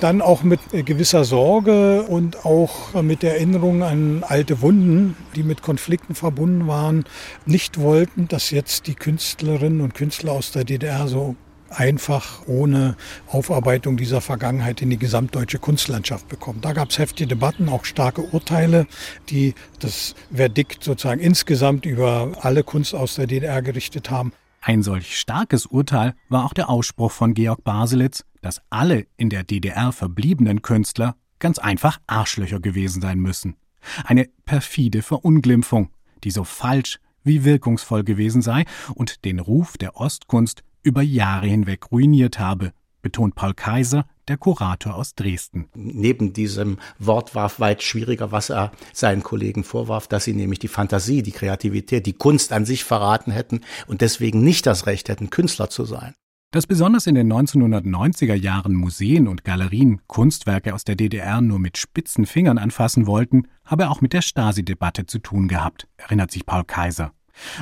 dann 0.00 0.20
auch 0.20 0.42
mit 0.42 0.60
gewisser 0.72 1.24
Sorge 1.24 2.02
und 2.02 2.44
auch 2.44 3.00
mit 3.02 3.24
Erinnerung 3.24 3.82
an 3.82 4.24
alte 4.26 4.60
Wunden, 4.60 5.16
die 5.34 5.42
mit 5.42 5.62
Konflikten 5.62 6.14
verbunden 6.14 6.66
waren, 6.66 7.04
nicht 7.44 7.78
wollten, 7.78 8.28
dass 8.28 8.50
jetzt 8.50 8.86
die 8.86 8.94
Künstlerinnen 8.94 9.80
und 9.80 9.94
Künstler 9.94 10.32
aus 10.32 10.52
der 10.52 10.64
DDR 10.64 11.08
so 11.08 11.36
einfach 11.70 12.46
ohne 12.46 12.96
Aufarbeitung 13.26 13.96
dieser 13.96 14.20
Vergangenheit 14.20 14.82
in 14.82 14.90
die 14.90 14.98
gesamtdeutsche 14.98 15.58
Kunstlandschaft 15.58 16.28
bekommen. 16.28 16.60
Da 16.60 16.72
gab 16.72 16.90
es 16.90 16.98
heftige 16.98 17.28
Debatten, 17.28 17.68
auch 17.68 17.84
starke 17.84 18.22
Urteile, 18.22 18.86
die 19.28 19.54
das 19.80 20.14
Verdikt 20.32 20.84
sozusagen 20.84 21.20
insgesamt 21.20 21.86
über 21.86 22.32
alle 22.40 22.62
Kunst 22.62 22.94
aus 22.94 23.16
der 23.16 23.26
DDR 23.26 23.62
gerichtet 23.62 24.10
haben. 24.10 24.32
Ein 24.66 24.82
solch 24.82 25.16
starkes 25.16 25.66
Urteil 25.66 26.16
war 26.28 26.44
auch 26.44 26.52
der 26.52 26.68
Ausspruch 26.68 27.12
von 27.12 27.34
Georg 27.34 27.62
Baselitz, 27.62 28.24
dass 28.42 28.62
alle 28.68 29.06
in 29.16 29.30
der 29.30 29.44
DDR 29.44 29.92
verbliebenen 29.92 30.60
Künstler 30.60 31.14
ganz 31.38 31.60
einfach 31.60 32.00
Arschlöcher 32.08 32.58
gewesen 32.58 33.00
sein 33.00 33.20
müssen. 33.20 33.54
Eine 34.02 34.28
perfide 34.44 35.02
Verunglimpfung, 35.02 35.90
die 36.24 36.32
so 36.32 36.42
falsch 36.42 36.98
wie 37.22 37.44
wirkungsvoll 37.44 38.02
gewesen 38.02 38.42
sei 38.42 38.64
und 38.96 39.24
den 39.24 39.38
Ruf 39.38 39.78
der 39.78 40.00
Ostkunst 40.00 40.64
über 40.82 41.00
Jahre 41.00 41.46
hinweg 41.46 41.92
ruiniert 41.92 42.40
habe, 42.40 42.72
betont 43.02 43.36
Paul 43.36 43.54
Kaiser, 43.54 44.04
der 44.28 44.36
Kurator 44.36 44.94
aus 44.94 45.14
Dresden. 45.14 45.68
Neben 45.74 46.32
diesem 46.32 46.78
Wort 46.98 47.34
war 47.34 47.50
weit 47.58 47.82
schwieriger, 47.82 48.32
was 48.32 48.50
er 48.50 48.72
seinen 48.92 49.22
Kollegen 49.22 49.64
vorwarf, 49.64 50.08
dass 50.08 50.24
sie 50.24 50.34
nämlich 50.34 50.58
die 50.58 50.68
Fantasie, 50.68 51.22
die 51.22 51.32
Kreativität, 51.32 52.06
die 52.06 52.12
Kunst 52.12 52.52
an 52.52 52.64
sich 52.64 52.84
verraten 52.84 53.30
hätten 53.30 53.60
und 53.86 54.00
deswegen 54.00 54.42
nicht 54.42 54.66
das 54.66 54.86
Recht 54.86 55.08
hätten, 55.08 55.30
Künstler 55.30 55.70
zu 55.70 55.84
sein. 55.84 56.14
Dass 56.52 56.66
besonders 56.66 57.06
in 57.06 57.16
den 57.16 57.30
1990er 57.30 58.34
Jahren 58.34 58.74
Museen 58.74 59.28
und 59.28 59.44
Galerien 59.44 60.00
Kunstwerke 60.06 60.74
aus 60.74 60.84
der 60.84 60.96
DDR 60.96 61.40
nur 61.40 61.58
mit 61.58 61.76
spitzen 61.76 62.24
Fingern 62.24 62.58
anfassen 62.58 63.06
wollten, 63.06 63.48
habe 63.64 63.90
auch 63.90 64.00
mit 64.00 64.12
der 64.12 64.22
Stasi-Debatte 64.22 65.06
zu 65.06 65.18
tun 65.18 65.48
gehabt, 65.48 65.88
erinnert 65.96 66.30
sich 66.30 66.46
Paul 66.46 66.64
Kaiser. 66.64 67.12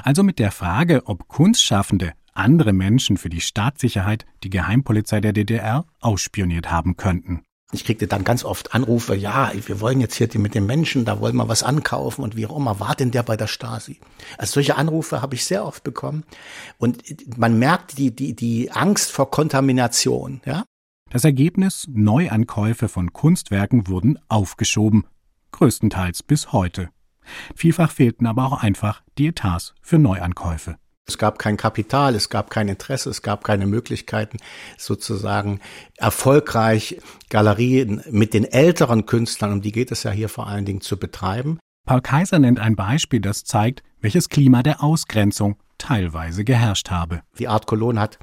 Also 0.03 0.23
mit 0.23 0.39
der 0.39 0.53
Frage, 0.53 1.03
ob 1.07 1.29
Kunstschaffende 1.29 2.13
andere 2.35 2.73
Menschen 2.73 3.17
für 3.17 3.29
die 3.29 3.41
Staatssicherheit 3.41 4.27
die 4.43 4.51
Geheimpolizei 4.51 5.21
der 5.21 5.33
DDR 5.33 5.87
ausspioniert 6.01 6.71
haben 6.71 6.97
könnten. 6.97 7.43
Ich 7.73 7.85
kriegte 7.85 8.07
dann 8.07 8.23
ganz 8.23 8.45
oft 8.45 8.73
Anrufe, 8.73 9.17
ja, 9.17 9.51
wir 9.67 9.81
wollen 9.81 10.01
jetzt 10.01 10.15
hier 10.15 10.29
mit 10.39 10.55
den 10.55 10.67
Menschen, 10.67 11.05
da 11.05 11.21
wollen 11.21 11.35
wir 11.35 11.49
was 11.49 11.65
ankaufen 11.65 12.23
und 12.23 12.37
wie 12.37 12.47
auch 12.47 12.57
immer, 12.57 12.79
war 12.79 12.95
denn 12.95 13.11
der 13.11 13.25
bei 13.25 13.37
der 13.37 13.49
Stasi? 13.49 13.99
Also 14.39 14.55
solche 14.55 14.77
Anrufe 14.77 15.23
habe 15.23 15.35
ich 15.35 15.45
sehr 15.45 15.65
oft 15.65 15.83
bekommen 15.83 16.23
und 16.79 17.03
man 17.37 17.59
merkt 17.59 17.99
die, 17.99 18.15
die, 18.15 18.37
die 18.37 18.71
Angst 18.71 19.11
vor 19.11 19.31
Kontamination, 19.31 20.41
ja. 20.45 20.65
Das 21.11 21.25
Ergebnis, 21.25 21.87
Neuankäufe 21.93 22.89
von 22.89 23.13
Kunstwerken 23.13 23.89
wurden 23.89 24.19
aufgeschoben, 24.29 25.07
größtenteils 25.53 26.23
bis 26.23 26.53
heute. 26.53 26.91
Vielfach 27.55 27.91
fehlten 27.91 28.27
aber 28.27 28.47
auch 28.47 28.63
einfach 28.63 29.03
die 29.19 29.29
Etats 29.29 29.75
für 29.81 29.99
Neuankäufe. 29.99 30.77
Es 31.07 31.19
gab 31.19 31.39
kein 31.39 31.57
Kapital, 31.57 32.15
es 32.15 32.31
gab 32.31 32.49
kein 32.49 32.69
Interesse, 32.69 33.11
es 33.11 33.21
gab 33.21 33.45
keine 33.45 33.67
Möglichkeiten, 33.67 34.39
sozusagen 34.79 35.61
erfolgreich 35.99 36.99
Galerien 37.29 38.03
mit 38.11 38.33
den 38.33 38.45
älteren 38.45 39.05
Künstlern, 39.05 39.53
um 39.53 39.61
die 39.61 39.73
geht 39.73 39.93
es 39.93 40.03
ja 40.03 40.11
hier 40.11 40.31
vor 40.31 40.47
allen 40.47 40.65
Dingen, 40.65 40.81
zu 40.81 40.99
betreiben. 40.99 41.59
Paul 41.87 42.01
Kaiser 42.01 42.39
nennt 42.39 42.59
ein 42.59 42.77
Beispiel, 42.77 43.21
das 43.21 43.45
zeigt, 43.45 43.83
welches 44.01 44.31
Klima 44.31 44.63
der 44.63 44.83
Ausgrenzung 44.83 45.57
teilweise 45.77 46.45
geherrscht 46.45 46.91
habe. 46.91 47.21
Die 47.39 47.49
Art 47.49 47.67
Cologne 47.67 48.01
hat 48.01 48.19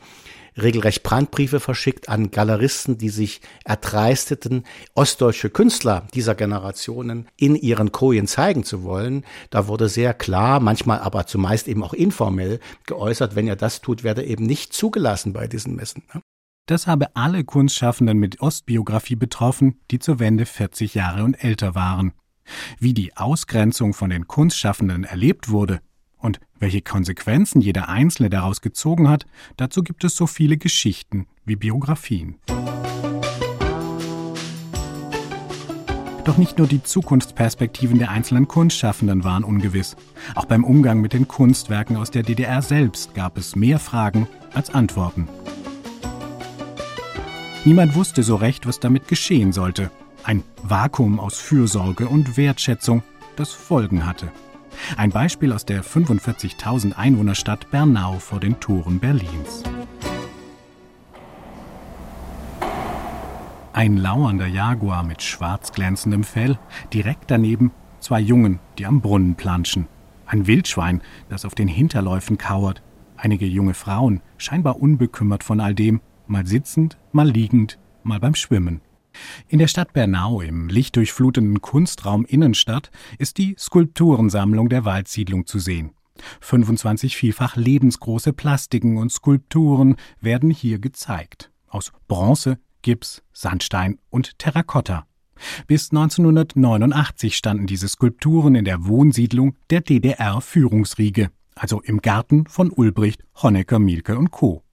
regelrecht 0.57 1.03
Brandbriefe 1.03 1.59
verschickt 1.59 2.09
an 2.09 2.31
Galeristen, 2.31 2.97
die 2.97 3.09
sich 3.09 3.41
erdreisteten, 3.65 4.63
ostdeutsche 4.93 5.49
Künstler 5.49 6.07
dieser 6.13 6.35
Generationen 6.35 7.27
in 7.37 7.55
ihren 7.55 7.91
Kojen 7.91 8.27
zeigen 8.27 8.63
zu 8.63 8.83
wollen. 8.83 9.25
Da 9.49 9.67
wurde 9.67 9.89
sehr 9.89 10.13
klar, 10.13 10.59
manchmal 10.59 10.99
aber 10.99 11.25
zumeist 11.25 11.67
eben 11.67 11.83
auch 11.83 11.93
informell 11.93 12.59
geäußert, 12.85 13.35
wenn 13.35 13.47
er 13.47 13.55
das 13.55 13.81
tut, 13.81 14.03
werde 14.03 14.23
eben 14.23 14.45
nicht 14.45 14.73
zugelassen 14.73 15.33
bei 15.33 15.47
diesen 15.47 15.75
Messen. 15.75 16.03
Ne? 16.13 16.21
Das 16.67 16.87
habe 16.87 17.15
alle 17.15 17.43
Kunstschaffenden 17.43 18.17
mit 18.17 18.41
Ostbiografie 18.41 19.15
betroffen, 19.15 19.79
die 19.89 19.99
zur 19.99 20.19
Wende 20.19 20.45
40 20.45 20.93
Jahre 20.93 21.23
und 21.23 21.43
älter 21.43 21.75
waren. 21.75 22.13
Wie 22.79 22.93
die 22.93 23.15
Ausgrenzung 23.17 23.93
von 23.93 24.09
den 24.09 24.27
Kunstschaffenden 24.27 25.03
erlebt 25.03 25.49
wurde, 25.49 25.81
und 26.21 26.39
welche 26.59 26.81
Konsequenzen 26.81 27.61
jeder 27.61 27.89
Einzelne 27.89 28.29
daraus 28.29 28.61
gezogen 28.61 29.09
hat, 29.09 29.25
dazu 29.57 29.83
gibt 29.83 30.03
es 30.03 30.15
so 30.15 30.27
viele 30.27 30.57
Geschichten 30.57 31.27
wie 31.45 31.55
Biografien. 31.55 32.35
Doch 36.23 36.37
nicht 36.37 36.59
nur 36.59 36.67
die 36.67 36.83
Zukunftsperspektiven 36.83 37.97
der 37.97 38.11
einzelnen 38.11 38.47
Kunstschaffenden 38.47 39.23
waren 39.23 39.43
ungewiss. 39.43 39.95
Auch 40.35 40.45
beim 40.45 40.63
Umgang 40.63 41.01
mit 41.01 41.13
den 41.13 41.27
Kunstwerken 41.27 41.97
aus 41.97 42.11
der 42.11 42.21
DDR 42.21 42.61
selbst 42.61 43.15
gab 43.15 43.37
es 43.37 43.55
mehr 43.55 43.79
Fragen 43.79 44.27
als 44.53 44.69
Antworten. 44.69 45.27
Niemand 47.65 47.95
wusste 47.95 48.21
so 48.21 48.35
recht, 48.35 48.67
was 48.67 48.79
damit 48.79 49.07
geschehen 49.07 49.51
sollte. 49.51 49.89
Ein 50.23 50.43
Vakuum 50.61 51.19
aus 51.19 51.39
Fürsorge 51.39 52.07
und 52.07 52.37
Wertschätzung, 52.37 53.01
das 53.35 53.51
Folgen 53.51 54.05
hatte. 54.05 54.31
Ein 54.97 55.11
Beispiel 55.11 55.53
aus 55.53 55.65
der 55.65 55.83
45.000 55.83 56.93
Einwohnerstadt 56.93 57.71
Bernau 57.71 58.19
vor 58.19 58.39
den 58.39 58.59
Toren 58.59 58.99
Berlins. 58.99 59.63
Ein 63.73 63.97
lauernder 63.97 64.47
Jaguar 64.47 65.03
mit 65.03 65.23
schwarz 65.23 65.71
glänzendem 65.71 66.23
Fell, 66.23 66.59
direkt 66.93 67.31
daneben 67.31 67.71
zwei 67.99 68.19
Jungen, 68.19 68.59
die 68.77 68.85
am 68.85 69.01
Brunnen 69.01 69.35
planschen. 69.35 69.87
Ein 70.25 70.47
Wildschwein, 70.47 71.01
das 71.29 71.45
auf 71.45 71.55
den 71.55 71.67
Hinterläufen 71.67 72.37
kauert. 72.37 72.81
Einige 73.17 73.45
junge 73.45 73.73
Frauen, 73.73 74.21
scheinbar 74.37 74.81
unbekümmert 74.81 75.43
von 75.43 75.59
all 75.59 75.75
dem, 75.75 76.01
mal 76.27 76.45
sitzend, 76.45 76.97
mal 77.11 77.29
liegend, 77.29 77.77
mal 78.03 78.19
beim 78.19 78.35
Schwimmen. 78.35 78.81
In 79.47 79.59
der 79.59 79.67
Stadt 79.67 79.93
Bernau 79.93 80.41
im 80.41 80.67
lichtdurchflutenden 80.67 81.61
Kunstraum 81.61 82.25
Innenstadt 82.25 82.91
ist 83.17 83.37
die 83.37 83.55
Skulpturensammlung 83.57 84.69
der 84.69 84.85
Waldsiedlung 84.85 85.45
zu 85.45 85.59
sehen. 85.59 85.91
25 86.41 87.17
vielfach 87.17 87.55
lebensgroße 87.55 88.33
Plastiken 88.33 88.97
und 88.97 89.11
Skulpturen 89.11 89.95
werden 90.19 90.51
hier 90.51 90.79
gezeigt. 90.79 91.51
Aus 91.67 91.91
Bronze, 92.07 92.57
Gips, 92.81 93.23
Sandstein 93.33 93.99
und 94.09 94.37
Terrakotta. 94.39 95.05
Bis 95.67 95.91
1989 95.91 97.35
standen 97.35 97.65
diese 97.65 97.87
Skulpturen 97.87 98.55
in 98.55 98.65
der 98.65 98.85
Wohnsiedlung 98.85 99.55
der 99.69 99.81
DDR-Führungsriege, 99.81 101.31
also 101.55 101.81
im 101.81 102.01
Garten 102.01 102.45
von 102.45 102.71
Ulbricht, 102.71 103.23
Honecker, 103.41 103.79
Mielke 103.79 104.17
und 104.17 104.31
Co. 104.31 104.63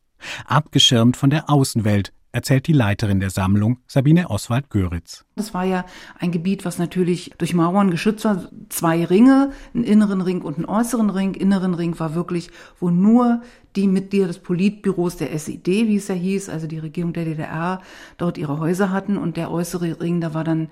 Abgeschirmt 0.44 1.16
von 1.16 1.30
der 1.30 1.48
Außenwelt, 1.48 2.12
erzählt 2.38 2.68
die 2.68 2.72
Leiterin 2.72 3.18
der 3.18 3.30
Sammlung, 3.30 3.78
Sabine 3.88 4.30
Oswald-Göritz. 4.30 5.24
Das 5.34 5.54
war 5.54 5.64
ja 5.64 5.84
ein 6.20 6.30
Gebiet, 6.30 6.64
was 6.64 6.78
natürlich 6.78 7.32
durch 7.36 7.52
Mauern 7.52 7.90
geschützt 7.90 8.24
war. 8.24 8.48
Zwei 8.68 9.04
Ringe, 9.04 9.50
einen 9.74 9.82
inneren 9.82 10.20
Ring 10.20 10.42
und 10.42 10.56
einen 10.56 10.64
äußeren 10.64 11.10
Ring. 11.10 11.34
Inneren 11.34 11.74
Ring 11.74 11.98
war 11.98 12.14
wirklich, 12.14 12.50
wo 12.78 12.90
nur 12.90 13.42
die 13.74 13.88
Mitglieder 13.88 14.28
des 14.28 14.38
Politbüros 14.38 15.16
der 15.16 15.32
SED, 15.32 15.88
wie 15.88 15.96
es 15.96 16.06
ja 16.06 16.14
hieß, 16.14 16.48
also 16.48 16.68
die 16.68 16.78
Regierung 16.78 17.12
der 17.12 17.24
DDR, 17.24 17.82
dort 18.18 18.38
ihre 18.38 18.60
Häuser 18.60 18.92
hatten. 18.92 19.16
Und 19.16 19.36
der 19.36 19.50
äußere 19.50 20.00
Ring, 20.00 20.20
da 20.20 20.32
war 20.32 20.44
dann 20.44 20.68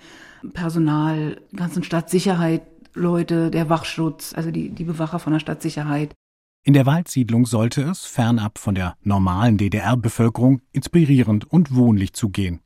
Personal, 0.53 1.41
ganzen 1.55 1.83
Stadtsicherheit, 1.83 2.63
Leute, 2.95 3.51
der 3.51 3.69
Wachschutz, 3.69 4.35
also 4.35 4.53
die, 4.53 4.71
die 4.71 4.85
Bewacher 4.85 5.19
von 5.19 5.33
der 5.33 5.41
Stadtsicherheit. 5.41 6.15
In 6.67 6.73
der 6.73 6.85
Waldsiedlung 6.85 7.47
sollte 7.47 7.83
es, 7.83 8.07
fernab 8.07 8.59
von 8.59 8.75
der 8.75 8.97
normalen 9.05 9.57
DDR-Bevölkerung, 9.57 10.63
inspirierend 10.73 11.45
und 11.45 11.73
wohnlich 11.77 12.13
zugehen. 12.13 12.59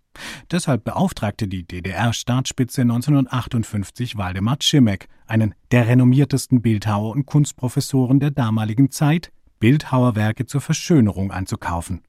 Deshalb 0.50 0.85
beauftragte 0.85 1.49
die 1.49 1.64
DDR-Staatsspitze 1.69 2.80
1958 2.80 4.16
Waldemar 4.16 4.57
Cimek, 4.62 5.07
einen 5.26 5.54
der 5.71 5.87
renommiertesten 5.87 6.62
Bildhauer 6.62 7.11
und 7.11 7.26
Kunstprofessoren 7.26 8.21
der 8.21 8.30
damaligen 8.30 8.90
Zeit, 8.90 9.33
Bildhauerwerke 9.59 10.47
zur 10.47 10.62
Verschönerung 10.62 11.30
anzukaufen. 11.30 12.00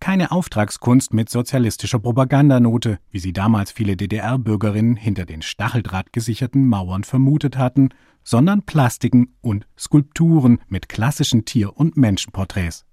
Keine 0.00 0.30
Auftragskunst 0.30 1.12
mit 1.12 1.28
sozialistischer 1.28 1.98
Propagandanote, 1.98 2.98
wie 3.10 3.18
sie 3.18 3.32
damals 3.32 3.72
viele 3.72 3.96
DDR-Bürgerinnen 3.96 4.96
hinter 4.96 5.26
den 5.26 5.42
Stacheldraht 5.42 6.12
gesicherten 6.12 6.66
Mauern 6.66 7.04
vermutet 7.04 7.58
hatten, 7.58 7.90
sondern 8.22 8.62
Plastiken 8.62 9.34
und 9.40 9.66
Skulpturen 9.76 10.60
mit 10.68 10.88
klassischen 10.88 11.44
Tier- 11.44 11.76
und 11.76 11.96
Menschenporträts. 11.96 12.84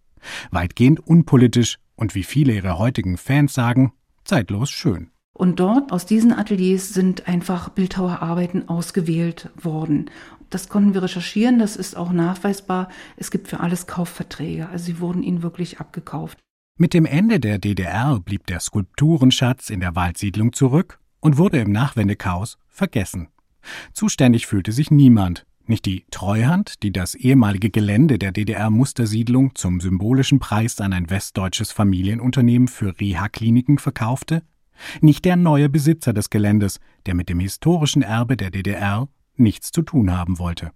Weitgehend 0.49 0.99
unpolitisch 0.99 1.77
und 1.95 2.15
wie 2.15 2.23
viele 2.23 2.53
ihrer 2.53 2.79
heutigen 2.79 3.17
Fans 3.17 3.53
sagen, 3.53 3.93
zeitlos 4.23 4.69
schön. 4.69 5.11
Und 5.33 5.59
dort 5.59 5.91
aus 5.91 6.05
diesen 6.05 6.31
Ateliers 6.31 6.93
sind 6.93 7.27
einfach 7.27 7.69
Bildhauerarbeiten 7.69 8.69
ausgewählt 8.69 9.49
worden. 9.61 10.09
Das 10.49 10.69
konnten 10.69 10.93
wir 10.93 11.03
recherchieren, 11.03 11.59
das 11.59 11.75
ist 11.75 11.97
auch 11.97 12.13
nachweisbar. 12.13 12.87
Es 13.17 13.31
gibt 13.31 13.49
für 13.49 13.59
alles 13.59 13.85
Kaufverträge, 13.85 14.69
also 14.69 14.85
sie 14.85 14.99
wurden 15.01 15.23
ihnen 15.23 15.43
wirklich 15.43 15.79
abgekauft. 15.81 16.39
Mit 16.77 16.93
dem 16.93 17.05
Ende 17.05 17.39
der 17.39 17.57
DDR 17.57 18.19
blieb 18.19 18.47
der 18.47 18.59
Skulpturenschatz 18.59 19.69
in 19.69 19.79
der 19.79 19.95
Waldsiedlung 19.95 20.51
zurück 20.51 20.99
und 21.21 21.37
wurde 21.37 21.59
im 21.59 21.71
Nachwendechaos 21.71 22.57
vergessen. 22.67 23.29
Zuständig 23.93 24.45
fühlte 24.45 24.73
sich 24.73 24.91
niemand, 24.91 25.45
nicht 25.67 25.85
die 25.85 26.03
Treuhand, 26.11 26.83
die 26.83 26.91
das 26.91 27.15
ehemalige 27.15 27.69
Gelände 27.69 28.19
der 28.19 28.33
DDR-Mustersiedlung 28.33 29.55
zum 29.55 29.79
symbolischen 29.79 30.39
Preis 30.39 30.81
an 30.81 30.91
ein 30.91 31.09
westdeutsches 31.09 31.71
Familienunternehmen 31.71 32.67
für 32.67 32.99
Reha-Kliniken 32.99 33.77
verkaufte, 33.77 34.43
nicht 34.99 35.23
der 35.23 35.37
neue 35.37 35.69
Besitzer 35.69 36.11
des 36.11 36.29
Geländes, 36.29 36.81
der 37.05 37.15
mit 37.15 37.29
dem 37.29 37.39
historischen 37.39 38.01
Erbe 38.01 38.35
der 38.35 38.51
DDR 38.51 39.07
nichts 39.37 39.71
zu 39.71 39.81
tun 39.81 40.11
haben 40.11 40.39
wollte. 40.39 40.71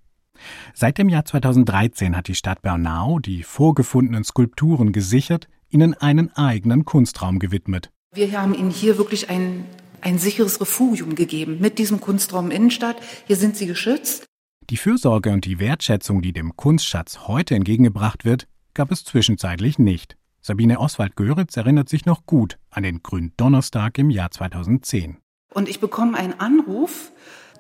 Seit 0.74 0.98
dem 0.98 1.10
Jahr 1.10 1.26
2013 1.26 2.16
hat 2.16 2.30
die 2.30 2.36
Stadt 2.36 2.62
Bernau 2.62 3.20
die 3.20 3.44
vorgefundenen 3.44 4.24
Skulpturen 4.24 4.94
gesichert, 4.94 5.50
ihnen 5.70 5.94
einen 5.94 6.32
eigenen 6.36 6.86
Kunstraum 6.86 7.40
gewidmet. 7.40 7.90
Wir 8.14 8.40
haben 8.40 8.54
ihnen 8.54 8.72
hier 8.72 8.98
wirklich 8.98 9.30
ein 9.30 9.66
ein 10.02 10.18
sicheres 10.18 10.62
Refugium 10.62 11.16
gegeben 11.16 11.58
mit 11.60 11.80
diesem 11.80 12.00
Kunstraum 12.00 12.52
Innenstadt. 12.52 12.98
Hier 13.28 13.36
sind 13.36 13.56
sie 13.56 13.68
geschützt. 13.68 14.26
Die 14.70 14.78
Fürsorge 14.78 15.32
und 15.32 15.46
die 15.46 15.60
Wertschätzung, 15.60 16.22
die 16.22 16.34
dem 16.34 16.56
Kunstschatz 16.56 17.28
heute 17.28 17.56
entgegengebracht 17.56 18.26
wird, 18.26 18.48
gab 18.74 18.92
es 18.92 19.04
zwischenzeitlich 19.04 19.80
nicht. 19.80 20.16
Sabine 20.42 20.80
Oswald-Göritz 20.80 21.58
erinnert 21.58 21.90
sich 21.90 22.06
noch 22.06 22.26
gut 22.26 22.58
an 22.70 22.84
den 22.84 23.02
Gründonnerstag 23.04 23.98
im 23.98 24.10
Jahr 24.10 24.32
2010. 24.32 25.18
Und 25.54 25.68
ich 25.68 25.80
bekomme 25.80 26.18
einen 26.18 26.40
Anruf, 26.40 27.12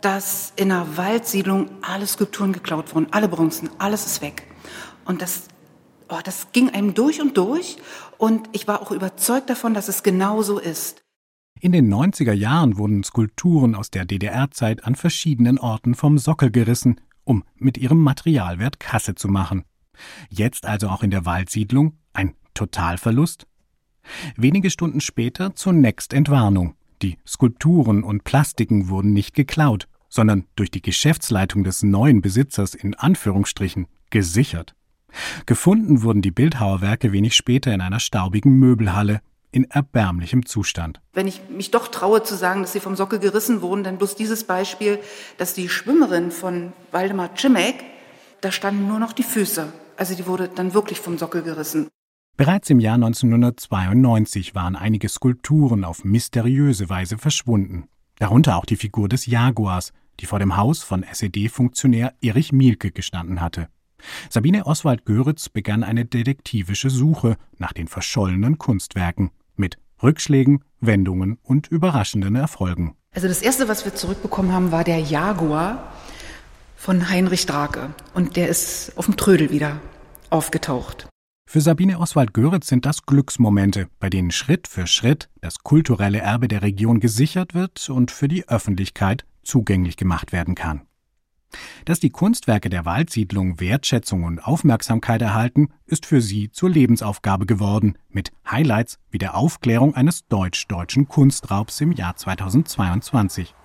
dass 0.02 0.54
in 0.56 0.72
einer 0.72 0.98
Waldsiedlung 0.98 1.70
alle 1.82 2.08
Skulpturen 2.08 2.54
geklaut 2.54 2.94
wurden, 2.94 3.08
alle 3.12 3.28
Bronzen, 3.28 3.70
alles 3.80 4.06
ist 4.06 4.22
weg. 4.22 4.44
Und 5.04 5.22
das, 5.22 5.48
oh, 6.10 6.20
das 6.24 6.52
ging 6.52 6.70
einem 6.70 6.94
durch 6.94 7.22
und 7.22 7.38
durch. 7.38 7.78
Und 8.18 8.50
ich 8.52 8.68
war 8.68 8.82
auch 8.82 8.92
überzeugt 8.92 9.50
davon, 9.50 9.74
dass 9.74 9.88
es 9.88 10.04
genau 10.04 10.42
so 10.42 10.60
ist. 10.60 11.04
In 11.62 11.72
den 11.72 11.94
90er 11.94 12.34
Jahren 12.34 12.78
wurden 12.78 13.04
Skulpturen 13.04 13.76
aus 13.76 13.92
der 13.92 14.06
DDR-Zeit 14.06 14.86
an 14.86 14.96
verschiedenen 14.96 15.60
Orten 15.60 15.94
vom 15.94 16.18
Sockel 16.18 16.52
gerissen, 16.52 17.02
um 17.26 17.44
mit 17.58 17.78
ihrem 17.78 18.00
Materialwert 18.00 18.80
Kasse 18.80 19.16
zu 19.16 19.28
machen. 19.28 19.66
Jetzt 20.30 20.66
also 20.66 20.88
auch 20.88 21.04
in 21.04 21.12
der 21.12 21.26
Waldsiedlung 21.26 21.98
ein 22.14 22.34
Totalverlust? 22.54 23.46
Wenige 24.38 24.70
Stunden 24.70 25.02
später 25.02 25.54
zunächst 25.56 26.14
Entwarnung. 26.14 26.76
Die 27.02 27.18
Skulpturen 27.28 28.04
und 28.04 28.24
Plastiken 28.24 28.90
wurden 28.90 29.14
nicht 29.14 29.36
geklaut, 29.36 29.88
sondern 30.10 30.46
durch 30.56 30.72
die 30.72 30.82
Geschäftsleitung 30.82 31.64
des 31.64 31.84
neuen 31.84 32.22
Besitzers 32.22 32.74
in 32.74 32.96
Anführungsstrichen 32.96 33.88
gesichert. 34.10 34.76
Gefunden 35.46 36.04
wurden 36.04 36.22
die 36.22 36.32
Bildhauerwerke 36.32 37.12
wenig 37.12 37.36
später 37.36 37.74
in 37.74 37.82
einer 37.82 38.00
staubigen 38.00 38.54
Möbelhalle 38.54 39.22
in 39.52 39.64
erbärmlichem 39.66 40.46
Zustand. 40.46 41.02
Wenn 41.14 41.28
ich 41.28 41.42
mich 41.50 41.72
doch 41.72 41.88
traue 41.88 42.24
zu 42.24 42.36
sagen, 42.36 42.62
dass 42.62 42.74
sie 42.74 42.80
vom 42.80 42.96
Sockel 42.96 43.20
gerissen 43.20 43.62
wurden, 43.62 43.84
dann 43.84 43.98
bloß 43.98 44.16
dieses 44.16 44.44
Beispiel, 44.44 45.00
dass 45.38 45.54
die 45.54 45.70
Schwimmerin 45.70 46.32
von 46.32 46.74
Waldemar 46.92 47.36
Cimek, 47.36 47.84
da 48.42 48.52
standen 48.52 48.88
nur 48.88 49.00
noch 49.00 49.14
die 49.14 49.24
Füße. 49.24 49.72
Also 49.98 50.16
die 50.16 50.28
wurde 50.28 50.50
dann 50.54 50.74
wirklich 50.74 51.00
vom 51.00 51.18
Sockel 51.18 51.42
gerissen. 51.42 51.90
Bereits 52.38 52.70
im 52.70 52.80
Jahr 52.80 52.96
1992 52.96 54.56
waren 54.56 54.78
einige 54.78 55.10
Skulpturen 55.10 55.84
auf 55.84 56.06
mysteriöse 56.06 56.88
Weise 56.88 57.18
verschwunden. 57.18 57.90
Darunter 58.18 58.56
auch 58.56 58.66
die 58.66 58.78
Figur 58.78 59.10
des 59.10 59.26
Jaguars, 59.26 59.92
die 60.22 60.26
vor 60.26 60.40
dem 60.40 60.56
Haus 60.56 60.82
von 60.82 61.04
SED-Funktionär 61.04 62.14
Erich 62.22 62.54
Mielke 62.54 62.92
gestanden 62.92 63.42
hatte. 63.42 63.68
Sabine 64.30 64.66
Oswald-Göritz 64.66 65.50
begann 65.50 65.84
eine 65.84 66.06
detektivische 66.06 66.90
Suche 66.90 67.38
nach 67.58 67.74
den 67.74 67.88
verschollenen 67.88 68.58
Kunstwerken 68.58 69.32
mit 69.56 69.78
Rückschlägen, 70.02 70.64
Wendungen 70.80 71.38
und 71.44 71.68
überraschenden 71.68 72.36
Erfolgen. 72.36 72.96
Also 73.14 73.28
das 73.28 73.42
erste, 73.42 73.68
was 73.68 73.86
wir 73.86 73.96
zurückbekommen 73.96 74.52
haben, 74.52 74.72
war 74.72 74.84
der 74.84 75.00
Jaguar 75.00 75.92
von 76.76 77.10
Heinrich 77.10 77.46
Drake 77.46 77.94
und 78.14 78.36
der 78.36 78.48
ist 78.48 78.94
auf 78.96 79.06
dem 79.06 79.18
Trödel 79.18 79.52
wieder 79.52 79.82
aufgetaucht. 80.30 81.08
Für 81.50 81.62
Sabine 81.62 82.00
Oswald-Göritz 82.00 82.68
sind 82.68 82.86
das 82.86 83.08
Glücksmomente, 83.08 83.88
bei 84.00 84.12
denen 84.12 84.30
Schritt 84.30 84.68
für 84.68 84.86
Schritt 84.86 85.30
das 85.42 85.60
kulturelle 85.64 86.20
Erbe 86.20 86.48
der 86.48 86.62
Region 86.62 87.00
gesichert 87.00 87.56
wird 87.56 87.90
und 87.90 88.12
für 88.12 88.28
die 88.28 88.48
Öffentlichkeit 88.48 89.26
zugänglich 89.42 89.98
gemacht 89.98 90.32
werden 90.32 90.54
kann. 90.54 90.82
Dass 91.86 92.00
die 92.00 92.10
Kunstwerke 92.10 92.70
der 92.70 92.86
Waldsiedlung 92.86 93.60
Wertschätzung 93.60 94.24
und 94.24 94.40
Aufmerksamkeit 94.40 95.22
erhalten, 95.22 95.70
ist 95.86 96.06
für 96.06 96.22
sie 96.22 96.52
zur 96.52 96.70
Lebensaufgabe 96.70 97.46
geworden, 97.46 97.98
mit 98.10 98.32
Highlights 98.50 98.98
wie 99.10 99.18
der 99.18 99.36
Aufklärung 99.36 99.96
eines 99.96 100.28
deutsch-deutschen 100.28 101.08
Kunstraubs 101.08 101.82
im 101.82 101.92
Jahr 101.92 102.16
2022. 102.16 103.56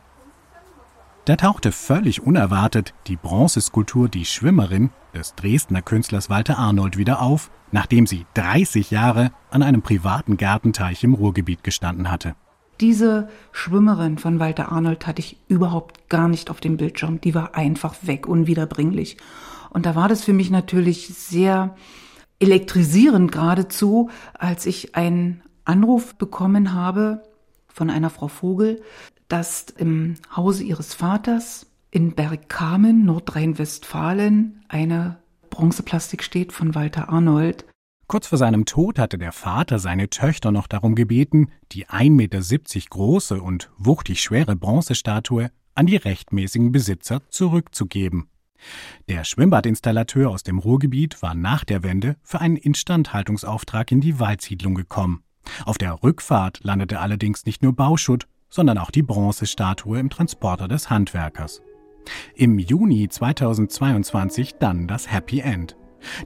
Da 1.25 1.37
tauchte 1.37 1.73
völlig 1.73 2.23
unerwartet 2.23 2.93
die 3.07 3.17
Bronzeskulptur 3.17 4.11
Die 4.11 4.27
Schwimmerin 4.27 4.91
des 5.15 5.35
Dresdner 5.35 5.81
Künstlers 5.81 6.29
Walter 6.29 6.59
Arnold 6.59 6.99
wieder 6.99 7.23
auf, 7.23 7.51
nachdem 7.73 8.07
sie 8.07 8.27
30 8.35 8.91
Jahre 8.91 9.33
an 9.51 9.63
einem 9.63 9.81
privaten 9.81 10.37
Gartenteich 10.37 11.03
im 11.03 11.15
Ruhrgebiet 11.15 11.65
gestanden 11.65 12.11
hatte. 12.11 12.35
Diese 12.81 13.29
Schwimmerin 13.53 14.19
von 14.19 14.41
Walter 14.41 14.73
Arnold 14.73 15.07
hatte 15.07 15.21
ich 15.21 15.39
überhaupt 15.49 16.09
gar 16.09 16.29
nicht 16.29 16.51
auf 16.51 16.61
dem 16.61 16.77
Bildschirm. 16.77 17.21
Die 17.21 17.35
war 17.35 17.55
einfach 17.55 17.95
weg, 18.03 18.27
unwiederbringlich. 18.27 19.17
Und 19.71 19.87
da 19.87 19.95
war 19.95 20.09
das 20.09 20.25
für 20.25 20.33
mich 20.33 20.51
natürlich 20.51 21.09
sehr 21.15 21.77
elektrisierend 22.39 23.33
geradezu, 23.33 24.11
als 24.35 24.67
ich 24.67 24.95
einen 24.95 25.43
Anruf 25.65 26.15
bekommen 26.17 26.75
habe 26.75 27.23
von 27.69 27.91
einer 27.91 28.11
Frau 28.11 28.29
Vogel, 28.29 28.83
dass 29.29 29.67
im 29.77 30.15
Hause 30.35 30.65
ihres 30.65 30.95
Vaters 30.95 31.67
in 31.91 32.15
Bergkamen, 32.15 33.05
Nordrhein-Westfalen, 33.05 34.65
eine 34.69 35.19
Bronzeplastik 35.51 36.23
steht 36.23 36.53
von 36.53 36.75
Walter 36.75 37.09
Arnold. 37.09 37.65
Kurz 38.07 38.27
vor 38.27 38.39
seinem 38.39 38.67
Tod 38.67 38.99
hatte 38.99 39.19
der 39.19 39.33
Vater 39.33 39.79
seine 39.79 40.11
Töchter 40.11 40.53
noch 40.53 40.67
darum 40.67 40.95
gebeten, 40.95 41.51
die 41.73 41.87
1,70 41.87 42.11
Meter 42.11 42.41
große 42.91 43.41
und 43.41 43.71
wuchtig 43.79 44.23
schwere 44.23 44.57
Bronzestatue 44.57 45.51
an 45.75 45.87
die 45.87 45.97
rechtmäßigen 45.97 46.71
Besitzer 46.71 47.23
zurückzugeben. 47.31 48.29
Der 49.09 49.25
Schwimmbadinstallateur 49.25 50.31
aus 50.31 50.43
dem 50.43 50.59
Ruhrgebiet 50.59 51.21
war 51.23 51.35
nach 51.35 51.65
der 51.65 51.83
Wende 51.83 52.17
für 52.23 52.41
einen 52.41 52.57
Instandhaltungsauftrag 52.57 53.91
in 53.91 54.01
die 54.01 54.21
Waldsiedlung 54.21 54.75
gekommen. 54.75 55.23
Auf 55.65 55.79
der 55.79 56.03
Rückfahrt 56.03 56.61
landete 56.63 57.01
allerdings 57.01 57.45
nicht 57.45 57.63
nur 57.63 57.75
Bauschutt, 57.75 58.27
sondern 58.49 58.79
auch 58.79 58.91
die 58.91 59.03
Bronzestatue 59.03 59.99
im 59.99 60.11
Transporter 60.11 60.69
des 60.69 60.89
Handwerkers. 60.89 61.61
Im 62.35 62.59
Juni 62.59 63.09
2022 63.09 64.55
dann 64.59 64.87
das 64.87 65.11
Happy 65.11 65.41
End. 65.41 65.77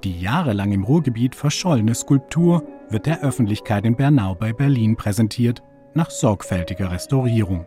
Die 0.05 0.21
jahrelang 0.21 0.73
im 0.73 0.85
Ruhrgebiet 0.85 1.35
verschollene 1.35 1.95
Skulptur 1.95 2.65
wird 2.91 3.07
der 3.07 3.23
Öffentlichkeit 3.23 3.85
in 3.85 3.97
Bernau 3.97 4.35
bei 4.35 4.53
Berlin 4.53 4.97
präsentiert, 4.97 5.63
nach 5.95 6.11
sorgfältiger 6.11 6.91
Restaurierung. 6.91 7.67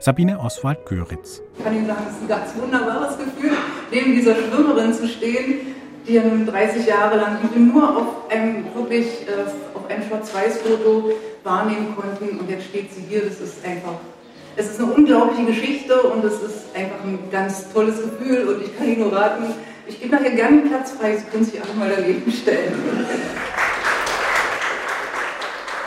Sabine 0.00 0.38
Oswald-Göritz. 0.40 1.42
Ich 1.58 1.64
kann 1.64 1.76
Ihnen 1.76 1.86
sagen, 1.86 2.04
es 2.08 2.16
ist 2.16 2.22
ein 2.22 2.28
ganz 2.28 2.54
wunderbares 2.56 3.18
Gefühl, 3.18 3.52
neben 3.90 4.14
dieser 4.14 4.34
Schwimmerin 4.36 4.92
zu 4.92 5.08
stehen, 5.08 5.74
die 6.06 6.14
ja 6.14 6.22
nun 6.22 6.46
30 6.46 6.86
Jahre 6.86 7.16
lang 7.16 7.38
nur 7.54 7.96
auf 7.96 8.30
einem 8.30 8.64
wirklich 8.74 9.06
äh, 9.26 9.50
auf 9.74 9.88
einem 9.88 10.06
Schwarz-Weiß-Foto 10.06 11.12
wahrnehmen 11.42 11.94
konnten 11.96 12.38
und 12.38 12.48
jetzt 12.48 12.66
steht 12.66 12.92
sie 12.92 13.02
hier. 13.08 13.22
Das 13.22 13.40
ist 13.40 13.64
einfach, 13.64 13.98
es 14.56 14.70
ist 14.70 14.80
eine 14.80 14.92
unglaubliche 14.92 15.46
Geschichte 15.46 16.00
und 16.02 16.24
es 16.24 16.34
ist 16.34 16.74
einfach 16.74 17.02
ein 17.04 17.18
ganz 17.30 17.72
tolles 17.72 17.96
Gefühl 18.02 18.48
und 18.48 18.62
ich 18.62 18.76
kann 18.76 18.86
Ihnen 18.86 19.00
nur 19.00 19.12
raten, 19.12 19.44
ich 19.86 20.00
gebe 20.00 20.14
nachher 20.14 20.30
gerne 20.30 20.62
Platz 20.62 20.92
frei, 20.92 21.16
Sie 21.16 21.24
können 21.24 21.44
sich 21.44 21.60
einfach 21.60 21.74
mal 21.74 21.92
daneben 21.94 22.30
stellen. 22.30 22.74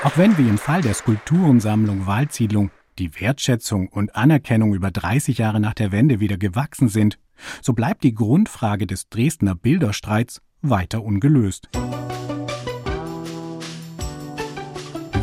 Auch 0.04 0.18
wenn 0.18 0.38
wie 0.38 0.48
im 0.48 0.58
Fall 0.58 0.82
der 0.82 0.94
Skulpturensammlung 0.94 2.06
Waldsiedlung 2.06 2.72
die 3.00 3.20
Wertschätzung 3.20 3.88
und 3.88 4.16
Anerkennung 4.16 4.74
über 4.74 4.92
30 4.92 5.38
Jahre 5.38 5.60
nach 5.60 5.74
der 5.74 5.92
Wende 5.92 6.20
wieder 6.20 6.38
gewachsen 6.38 6.90
sind, 6.90 7.20
so 7.62 7.74
bleibt 7.74 8.04
die 8.04 8.14
Grundfrage 8.14 8.88
des 8.88 9.10
Dresdner 9.10 9.56
Bilderstreits 9.56 10.42
weiter 10.62 11.04
ungelöst. 11.04 11.70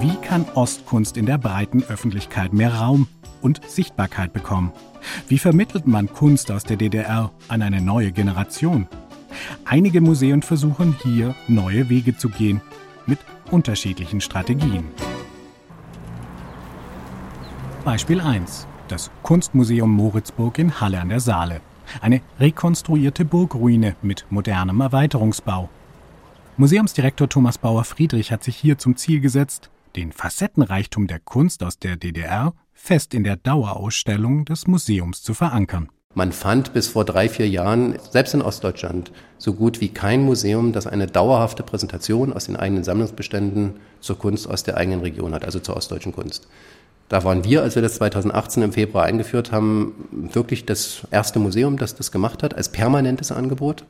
Wie 0.01 0.17
kann 0.23 0.45
Ostkunst 0.55 1.17
in 1.17 1.27
der 1.27 1.39
breiten 1.39 1.83
Öffentlichkeit 1.83 2.53
mehr 2.53 2.75
Raum 2.75 3.09
und 3.45 3.61
Sichtbarkeit 3.69 4.33
bekommen? 4.33 4.73
Wie 5.29 5.39
vermittelt 5.39 5.87
man 5.87 6.13
Kunst 6.13 6.51
aus 6.51 6.65
der 6.65 6.77
DDR 6.77 7.31
an 7.49 7.63
eine 7.63 7.81
neue 7.81 8.11
Generation? 8.11 8.89
Einige 9.65 10.01
Museen 10.01 10.43
versuchen 10.43 10.97
hier 11.03 11.35
neue 11.47 11.89
Wege 11.89 12.17
zu 12.17 12.29
gehen, 12.29 12.61
mit 13.07 13.19
unterschiedlichen 13.51 14.21
Strategien. 14.21 14.85
Beispiel 17.85 18.21
1. 18.21 18.67
Das 18.89 19.11
Kunstmuseum 19.23 19.91
Moritzburg 19.91 20.59
in 20.59 20.81
Halle 20.81 21.01
an 21.01 21.11
der 21.11 21.21
Saale. 21.21 21.61
Eine 22.01 22.23
rekonstruierte 22.41 23.27
Burgruine 23.27 23.95
mit 24.01 24.25
modernem 24.31 24.81
Erweiterungsbau. 24.81 25.69
Museumsdirektor 26.57 27.29
Thomas 27.29 27.59
Bauer-Friedrich 27.59 28.33
hat 28.33 28.43
sich 28.43 28.57
hier 28.57 28.79
zum 28.79 28.97
Ziel 28.97 29.21
gesetzt, 29.21 29.71
den 29.97 30.13
Facettenreichtum 30.13 31.07
der 31.07 31.21
Kunst 31.21 31.63
aus 31.63 31.79
der 31.79 31.97
DDR 31.97 32.55
fest 32.73 33.15
in 33.15 33.25
der 33.25 33.37
Dauerausstellung 33.37 34.45
des 34.45 34.67
Museums 34.67 35.23
zu 35.23 35.35
verankern. 35.35 35.89
Man 36.17 36.31
fand 36.31 36.73
bis 36.73 36.87
vor 36.89 37.05
drei, 37.05 37.29
vier 37.29 37.49
Jahren, 37.49 37.99
selbst 38.11 38.35
in 38.35 38.43
Ostdeutschland, 38.43 39.11
so 39.37 39.55
gut 39.55 39.81
wie 39.81 39.89
kein 39.89 40.23
Museum, 40.23 40.73
das 40.73 40.87
eine 40.87 41.09
dauerhafte 41.09 41.65
Präsentation 41.65 42.33
aus 42.33 42.47
den 42.47 42.57
eigenen 42.57 42.85
Sammlungsbeständen 42.85 43.75
zur 44.01 44.17
Kunst 44.17 44.49
aus 44.49 44.63
der 44.63 44.77
eigenen 44.77 45.01
Region 45.01 45.35
hat, 45.35 45.45
also 45.45 45.59
zur 45.59 45.77
ostdeutschen 45.77 46.13
Kunst. 46.13 46.47
Da 47.09 47.25
waren 47.25 47.45
wir, 47.45 47.63
als 47.63 47.75
wir 47.75 47.83
das 47.83 47.97
2018 47.97 48.63
im 48.63 48.73
Februar 48.73 49.05
eingeführt 49.05 49.51
haben, 49.51 50.31
wirklich 50.33 50.65
das 50.65 51.07
erste 51.11 51.41
Museum, 51.41 51.79
das 51.79 51.97
das 51.97 52.13
gemacht 52.13 52.43
hat, 52.43 52.55
als 52.55 52.71
permanentes 52.71 53.33
Angebot. 53.33 53.85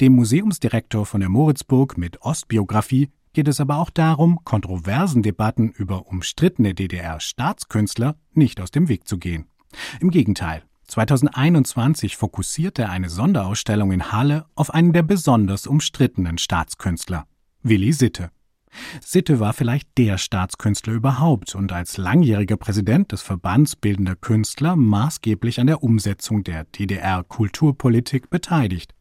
Dem 0.00 0.14
Museumsdirektor 0.14 1.06
von 1.06 1.20
der 1.20 1.28
Moritzburg 1.28 1.98
mit 1.98 2.22
Ostbiografie 2.22 3.10
geht 3.34 3.48
es 3.48 3.60
aber 3.60 3.78
auch 3.78 3.90
darum, 3.90 4.40
kontroversen 4.44 5.22
Debatten 5.22 5.70
über 5.70 6.06
umstrittene 6.06 6.74
DDR-Staatskünstler 6.74 8.16
nicht 8.32 8.60
aus 8.60 8.70
dem 8.70 8.88
Weg 8.88 9.06
zu 9.06 9.18
gehen. 9.18 9.46
Im 10.00 10.10
Gegenteil, 10.10 10.62
2021 10.86 12.16
fokussierte 12.16 12.88
eine 12.88 13.10
Sonderausstellung 13.10 13.92
in 13.92 14.12
Halle 14.12 14.46
auf 14.54 14.72
einen 14.72 14.92
der 14.92 15.02
besonders 15.02 15.66
umstrittenen 15.66 16.38
Staatskünstler, 16.38 17.26
Willi 17.62 17.92
Sitte. 17.92 18.30
Sitte 19.00 19.40
war 19.40 19.52
vielleicht 19.52 19.96
der 19.98 20.18
Staatskünstler 20.18 20.94
überhaupt 20.94 21.54
und 21.54 21.72
als 21.72 21.96
langjähriger 21.96 22.56
Präsident 22.56 23.12
des 23.12 23.22
Verbands 23.22 23.76
Bildender 23.76 24.16
Künstler 24.16 24.76
maßgeblich 24.76 25.60
an 25.60 25.68
der 25.68 25.82
Umsetzung 25.82 26.42
der 26.44 26.64
DDR-Kulturpolitik 26.64 28.30
beteiligt. 28.30 28.93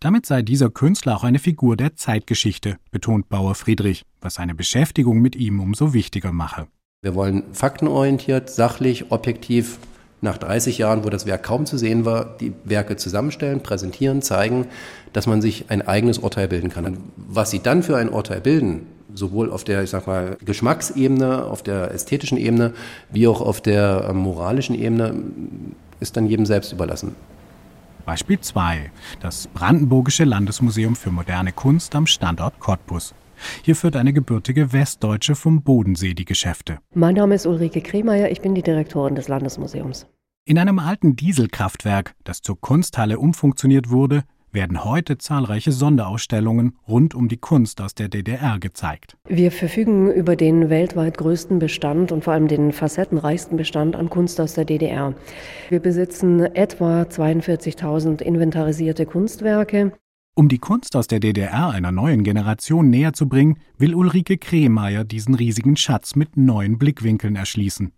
Damit 0.00 0.26
sei 0.26 0.42
dieser 0.42 0.70
Künstler 0.70 1.16
auch 1.16 1.24
eine 1.24 1.38
Figur 1.38 1.76
der 1.76 1.96
Zeitgeschichte, 1.96 2.78
betont 2.90 3.28
Bauer 3.28 3.54
Friedrich, 3.54 4.04
was 4.20 4.34
seine 4.34 4.54
Beschäftigung 4.54 5.20
mit 5.20 5.36
ihm 5.36 5.60
umso 5.60 5.92
wichtiger 5.92 6.32
mache. 6.32 6.66
Wir 7.02 7.14
wollen 7.14 7.44
faktenorientiert, 7.52 8.50
sachlich, 8.50 9.10
objektiv 9.10 9.78
nach 10.20 10.36
30 10.36 10.78
Jahren, 10.78 11.04
wo 11.04 11.10
das 11.10 11.26
Werk 11.26 11.44
kaum 11.44 11.64
zu 11.64 11.78
sehen 11.78 12.04
war, 12.04 12.36
die 12.38 12.52
Werke 12.64 12.96
zusammenstellen, 12.96 13.62
präsentieren, 13.62 14.20
zeigen, 14.20 14.66
dass 15.12 15.26
man 15.26 15.40
sich 15.40 15.66
ein 15.68 15.86
eigenes 15.86 16.18
Urteil 16.18 16.48
bilden 16.48 16.70
kann. 16.70 16.84
Und 16.86 16.98
was 17.16 17.50
sie 17.50 17.60
dann 17.60 17.82
für 17.82 17.96
ein 17.96 18.08
Urteil 18.08 18.40
bilden, 18.40 18.86
sowohl 19.14 19.50
auf 19.50 19.64
der, 19.64 19.82
ich 19.82 19.90
sag 19.90 20.06
mal, 20.06 20.36
Geschmacksebene, 20.44 21.44
auf 21.44 21.62
der 21.62 21.92
ästhetischen 21.92 22.38
Ebene, 22.38 22.72
wie 23.10 23.28
auch 23.28 23.40
auf 23.40 23.60
der 23.60 24.08
äh, 24.08 24.12
moralischen 24.12 24.74
Ebene, 24.74 25.14
ist 26.00 26.16
dann 26.16 26.26
jedem 26.26 26.46
selbst 26.46 26.72
überlassen. 26.72 27.14
Beispiel 28.08 28.40
2. 28.40 28.90
Das 29.20 29.48
Brandenburgische 29.48 30.24
Landesmuseum 30.24 30.96
für 30.96 31.10
moderne 31.10 31.52
Kunst 31.52 31.94
am 31.94 32.06
Standort 32.06 32.58
Cottbus. 32.58 33.14
Hier 33.60 33.76
führt 33.76 33.96
eine 33.96 34.14
gebürtige 34.14 34.72
Westdeutsche 34.72 35.34
vom 35.34 35.60
Bodensee 35.60 36.14
die 36.14 36.24
Geschäfte. 36.24 36.78
Mein 36.94 37.16
Name 37.16 37.34
ist 37.34 37.44
Ulrike 37.44 37.82
Kremeyer, 37.82 38.30
ich 38.30 38.40
bin 38.40 38.54
die 38.54 38.62
Direktorin 38.62 39.14
des 39.14 39.28
Landesmuseums. 39.28 40.06
In 40.46 40.58
einem 40.58 40.78
alten 40.78 41.16
Dieselkraftwerk, 41.16 42.14
das 42.24 42.40
zur 42.40 42.58
Kunsthalle 42.58 43.18
umfunktioniert 43.18 43.90
wurde, 43.90 44.24
werden 44.52 44.84
heute 44.84 45.18
zahlreiche 45.18 45.72
Sonderausstellungen 45.72 46.76
rund 46.86 47.14
um 47.14 47.28
die 47.28 47.36
Kunst 47.36 47.80
aus 47.80 47.94
der 47.94 48.08
DDR 48.08 48.58
gezeigt. 48.58 49.16
Wir 49.26 49.50
verfügen 49.50 50.10
über 50.12 50.36
den 50.36 50.70
weltweit 50.70 51.18
größten 51.18 51.58
Bestand 51.58 52.12
und 52.12 52.24
vor 52.24 52.32
allem 52.32 52.48
den 52.48 52.72
facettenreichsten 52.72 53.56
Bestand 53.56 53.96
an 53.96 54.10
Kunst 54.10 54.40
aus 54.40 54.54
der 54.54 54.64
DDR. 54.64 55.14
Wir 55.68 55.80
besitzen 55.80 56.40
etwa 56.40 57.02
42.000 57.02 58.22
inventarisierte 58.22 59.06
Kunstwerke. 59.06 59.92
Um 60.34 60.48
die 60.48 60.58
Kunst 60.58 60.94
aus 60.94 61.08
der 61.08 61.18
DDR 61.18 61.70
einer 61.70 61.90
neuen 61.90 62.22
Generation 62.22 62.90
näher 62.90 63.12
zu 63.12 63.28
bringen, 63.28 63.58
will 63.76 63.94
Ulrike 63.94 64.38
Kremeyer 64.38 65.02
diesen 65.02 65.34
riesigen 65.34 65.76
Schatz 65.76 66.14
mit 66.14 66.36
neuen 66.36 66.78
Blickwinkeln 66.78 67.34
erschließen. 67.34 67.90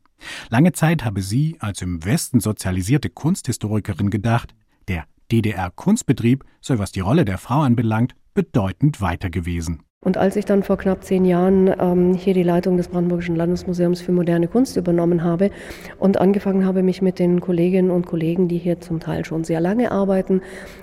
Lange 0.48 0.72
Zeit 0.72 1.04
habe 1.04 1.22
sie 1.22 1.56
als 1.60 1.82
im 1.82 2.04
Westen 2.04 2.40
sozialisierte 2.40 3.10
Kunsthistorikerin 3.10 4.10
gedacht, 4.10 4.54
der 4.88 5.04
DDR-Kunstbetrieb 5.30 6.44
sei, 6.60 6.78
was 6.78 6.92
die 6.92 7.00
Rolle 7.00 7.24
der 7.24 7.38
Frau 7.38 7.60
anbelangt, 7.60 8.14
bedeutend 8.34 9.00
weiter 9.00 9.30
gewesen. 9.30 9.82
Und 10.02 10.16
als 10.16 10.36
ich 10.36 10.46
dann 10.46 10.62
vor 10.62 10.78
knapp 10.78 11.04
zehn 11.04 11.26
Jahren 11.26 11.74
ähm, 11.78 12.14
hier 12.14 12.32
die 12.32 12.42
Leitung 12.42 12.78
des 12.78 12.88
Brandenburgischen 12.88 13.36
Landesmuseums 13.36 14.00
für 14.00 14.12
moderne 14.12 14.48
Kunst 14.48 14.78
übernommen 14.78 15.22
habe 15.22 15.50
und 15.98 16.18
angefangen 16.18 16.64
habe, 16.64 16.82
mich 16.82 17.02
mit 17.02 17.18
den 17.18 17.40
Kolleginnen 17.40 17.90
und 17.90 18.06
Kollegen, 18.06 18.48
die 18.48 18.56
hier 18.56 18.80
zum 18.80 19.00
Teil 19.00 19.26
schon 19.26 19.44
sehr 19.44 19.60
lange 19.60 19.92
arbeiten, 19.92 20.40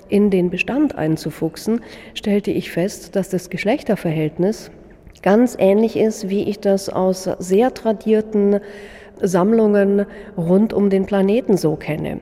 in 0.07 0.29
den 0.29 0.51
Bestand 0.51 0.93
einzufuchsen, 0.93 1.81
stellte 2.13 2.51
ich 2.51 2.69
fest, 2.69 3.15
dass 3.15 3.29
das 3.29 3.49
Geschlechterverhältnis 3.49 4.69
ganz 5.23 5.55
ähnlich 5.57 5.95
ist, 5.97 6.29
wie 6.29 6.43
ich 6.43 6.59
das 6.59 6.87
aus 6.87 7.23
sehr 7.39 7.73
tradierten 7.73 8.59
Sammlungen 9.19 10.05
rund 10.37 10.73
um 10.73 10.91
den 10.91 11.07
Planeten 11.07 11.57
so 11.57 11.75
kenne. 11.75 12.21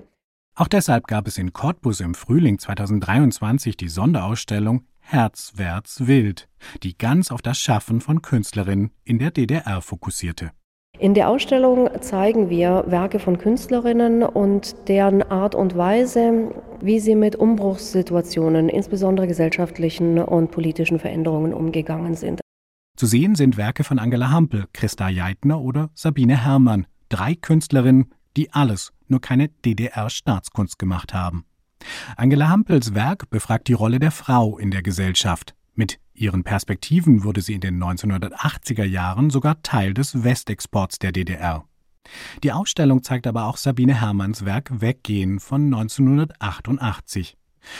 Auch 0.57 0.69
deshalb 0.69 1.07
gab 1.07 1.27
es 1.27 1.37
in 1.37 1.51
Cottbus 1.51 1.99
im 1.99 2.13
Frühling 2.13 2.59
2023 2.59 3.75
die 3.75 3.89
Sonderausstellung 3.89 4.85
Herzwärts 4.99 6.07
Wild, 6.07 6.47
die 6.81 6.97
ganz 6.97 7.29
auf 7.29 7.41
das 7.41 7.59
Schaffen 7.59 7.99
von 7.99 8.21
Künstlerinnen 8.21 8.91
in 9.03 9.19
der 9.19 9.31
DDR 9.31 9.81
fokussierte. 9.81 10.51
In 10.97 11.13
der 11.13 11.27
Ausstellung 11.27 11.89
zeigen 11.99 12.49
wir 12.49 12.85
Werke 12.87 13.19
von 13.19 13.37
Künstlerinnen 13.37 14.23
und 14.23 14.87
deren 14.87 15.23
Art 15.23 15.55
und 15.55 15.75
Weise, 15.75 16.53
wie 16.79 17.01
sie 17.01 17.15
mit 17.15 17.35
Umbruchssituationen, 17.35 18.69
insbesondere 18.69 19.27
gesellschaftlichen 19.27 20.19
und 20.19 20.51
politischen 20.51 20.99
Veränderungen 20.99 21.53
umgegangen 21.53 22.15
sind. 22.15 22.39
Zu 22.95 23.07
sehen 23.07 23.35
sind 23.35 23.57
Werke 23.57 23.83
von 23.83 23.99
Angela 23.99 24.31
Hampel, 24.31 24.67
Christa 24.71 25.09
Jeitner 25.09 25.59
oder 25.59 25.89
Sabine 25.95 26.45
Herrmann, 26.45 26.87
drei 27.09 27.35
Künstlerinnen, 27.35 28.13
die 28.37 28.53
alles, 28.53 28.93
nur 29.07 29.21
keine 29.21 29.49
DDR-Staatskunst 29.49 30.79
gemacht 30.79 31.13
haben. 31.13 31.45
Angela 32.15 32.49
Hampels 32.49 32.93
Werk 32.95 33.29
befragt 33.29 33.67
die 33.67 33.73
Rolle 33.73 33.99
der 33.99 34.11
Frau 34.11 34.57
in 34.57 34.71
der 34.71 34.81
Gesellschaft 34.81 35.55
mit 35.75 35.99
Ihren 36.13 36.45
Perspektiven 36.45 37.25
wurde 37.25 37.41
sie 37.41 37.53
in 37.53 37.59
den 37.59 37.83
1980er 37.83 38.85
Jahren 38.85 39.29
sogar 39.29 39.61
Teil 39.61 39.93
des 39.93 40.23
Westexports 40.23 40.97
der 40.99 41.11
DDR. 41.11 41.65
Die 42.43 42.53
Ausstellung 42.53 43.03
zeigt 43.03 43.27
aber 43.27 43.45
auch 43.45 43.57
Sabine 43.57 43.99
Hermanns 43.99 44.45
Werk 44.45 44.79
Weggehen 44.79 45.41
von 45.41 45.65
1988, 45.65 47.35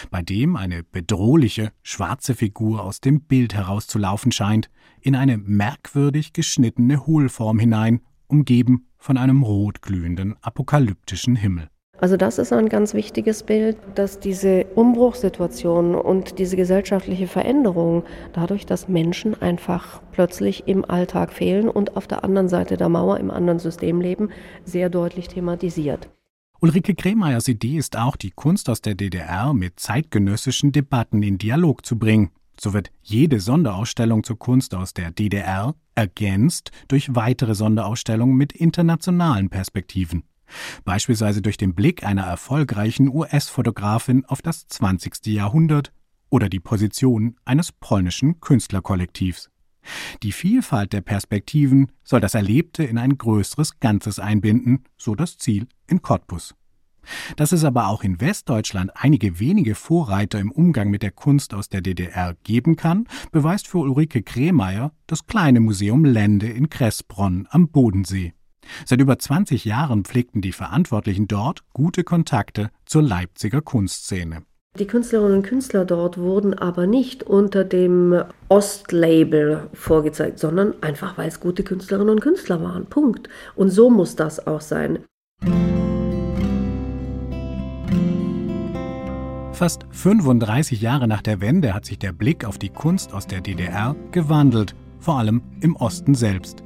bei 0.10 0.22
dem 0.22 0.58
eine 0.58 0.84
bedrohliche, 0.84 1.72
schwarze 1.84 2.36
Figur 2.36 2.84
aus 2.84 3.00
dem 3.00 3.22
Bild 3.22 3.54
herauszulaufen 3.54 4.34
scheint, 4.34 4.70
in 5.00 5.16
eine 5.16 5.38
merkwürdig 5.38 6.34
geschnittene 6.34 7.06
Hohlform 7.06 7.60
hinein, 7.60 8.02
umgeben 8.28 8.88
von 9.06 9.18
einem 9.18 9.44
rotglühenden 9.44 10.36
apokalyptischen 10.42 11.36
Himmel. 11.36 11.70
Also 12.00 12.18
das 12.18 12.40
ist 12.40 12.52
ein 12.52 12.70
ganz 12.70 12.96
wichtiges 12.96 13.44
Bild, 13.44 13.78
dass 13.94 14.20
diese 14.20 14.66
Umbruchssituation 14.74 15.94
und 15.94 16.40
diese 16.40 16.58
gesellschaftliche 16.58 17.28
Veränderung 17.28 18.04
dadurch, 18.34 18.66
dass 18.66 18.88
Menschen 18.88 19.40
einfach 19.40 20.02
plötzlich 20.12 20.68
im 20.68 20.84
Alltag 20.84 21.32
fehlen 21.32 21.70
und 21.70 21.96
auf 21.96 22.08
der 22.08 22.24
anderen 22.24 22.50
Seite 22.50 22.78
der 22.78 22.90
Mauer 22.90 23.20
im 23.20 23.30
anderen 23.30 23.60
System 23.60 24.02
leben, 24.02 24.30
sehr 24.66 24.90
deutlich 24.90 25.28
thematisiert. 25.28 26.10
Ulrike 26.60 26.96
Kremeyers 26.96 27.48
Idee 27.48 27.78
ist 27.78 27.98
auch, 27.98 28.16
die 28.16 28.32
Kunst 28.32 28.70
aus 28.72 28.82
der 28.82 28.96
DDR 28.96 29.54
mit 29.54 29.80
zeitgenössischen 29.80 30.72
Debatten 30.72 31.22
in 31.22 31.38
Dialog 31.38 31.86
zu 31.86 32.00
bringen. 32.00 32.32
So 32.60 32.74
wird 32.74 32.90
jede 33.04 33.40
Sonderausstellung 33.40 34.24
zur 34.24 34.40
Kunst 34.40 34.74
aus 34.74 34.96
der 34.96 35.12
DDR 35.12 35.76
ergänzt 35.96 36.72
durch 36.88 37.16
weitere 37.16 37.56
Sonderausstellungen 37.56 38.36
mit 38.36 38.54
internationalen 38.54 39.50
Perspektiven 39.50 40.24
beispielsweise 40.84 41.42
durch 41.42 41.58
den 41.58 41.76
Blick 41.76 42.04
einer 42.04 42.24
erfolgreichen 42.24 43.10
US-Fotografin 43.10 44.26
auf 44.26 44.42
das 44.42 44.68
20. 44.68 45.26
Jahrhundert 45.28 45.92
oder 46.30 46.50
die 46.50 46.60
Position 46.60 47.36
eines 47.46 47.72
polnischen 47.72 48.40
Künstlerkollektivs. 48.40 49.50
Die 50.24 50.32
Vielfalt 50.32 50.94
der 50.94 51.02
Perspektiven 51.02 51.92
soll 52.04 52.20
das 52.20 52.34
Erlebte 52.34 52.84
in 52.84 52.98
ein 52.98 53.18
größeres 53.18 53.80
Ganzes 53.80 54.18
einbinden, 54.18 54.84
so 54.98 55.14
das 55.14 55.38
Ziel 55.38 55.68
in 55.88 56.02
Cottbus. 56.02 56.56
Dass 57.36 57.52
es 57.52 57.64
aber 57.64 57.88
auch 57.88 58.04
in 58.04 58.22
Westdeutschland 58.22 58.92
einige 58.96 59.40
wenige 59.40 59.76
Vorreiter 59.76 60.40
im 60.40 60.52
Umgang 60.52 60.90
mit 60.90 61.04
der 61.04 61.12
Kunst 61.12 61.54
aus 61.54 61.70
der 61.70 61.82
DDR 61.82 62.36
geben 62.44 62.76
kann, 62.76 63.08
beweist 63.32 63.68
für 63.68 63.80
Ulrike 63.80 64.22
Kremeyer 64.22 64.92
das 65.08 65.28
kleine 65.28 65.60
Museum 65.60 66.06
Lende 66.06 66.48
in 66.48 66.70
Kressbronn 66.70 67.48
am 67.50 67.70
Bodensee. 67.70 68.34
Seit 68.86 69.00
über 69.00 69.20
20 69.20 69.66
Jahren 69.66 70.06
pflegten 70.06 70.42
die 70.42 70.52
Verantwortlichen 70.52 71.28
dort 71.28 71.64
gute 71.74 72.04
Kontakte 72.04 72.72
zur 72.86 73.04
Leipziger 73.04 73.62
Kunstszene. 73.62 74.44
Die 74.78 74.88
Künstlerinnen 74.88 75.38
und 75.38 75.44
Künstler 75.44 75.86
dort 75.86 76.18
wurden 76.18 76.54
aber 76.54 76.86
nicht 76.86 77.24
unter 77.24 77.64
dem 77.64 78.24
Ostlabel 78.50 79.70
vorgezeigt, 79.74 80.38
sondern 80.38 80.74
einfach, 80.82 81.18
weil 81.18 81.30
es 81.30 81.40
gute 81.40 81.64
Künstlerinnen 81.64 82.10
und 82.10 82.20
Künstler 82.20 82.62
waren. 82.62 82.86
Punkt. 82.88 83.30
Und 83.56 83.70
so 83.70 83.90
muss 83.90 84.18
das 84.18 84.46
auch 84.46 84.62
sein. 84.62 85.00
Fast 89.56 89.86
35 89.92 90.82
Jahre 90.82 91.08
nach 91.08 91.22
der 91.22 91.40
Wende 91.40 91.74
hat 91.74 91.86
sich 91.86 91.98
der 91.98 92.12
Blick 92.12 92.44
auf 92.44 92.58
die 92.58 92.68
Kunst 92.68 93.14
aus 93.14 93.26
der 93.26 93.40
DDR 93.40 93.96
gewandelt, 94.12 94.76
vor 95.00 95.18
allem 95.18 95.42
im 95.62 95.78
Osten 95.78 96.14
selbst. 96.14 96.62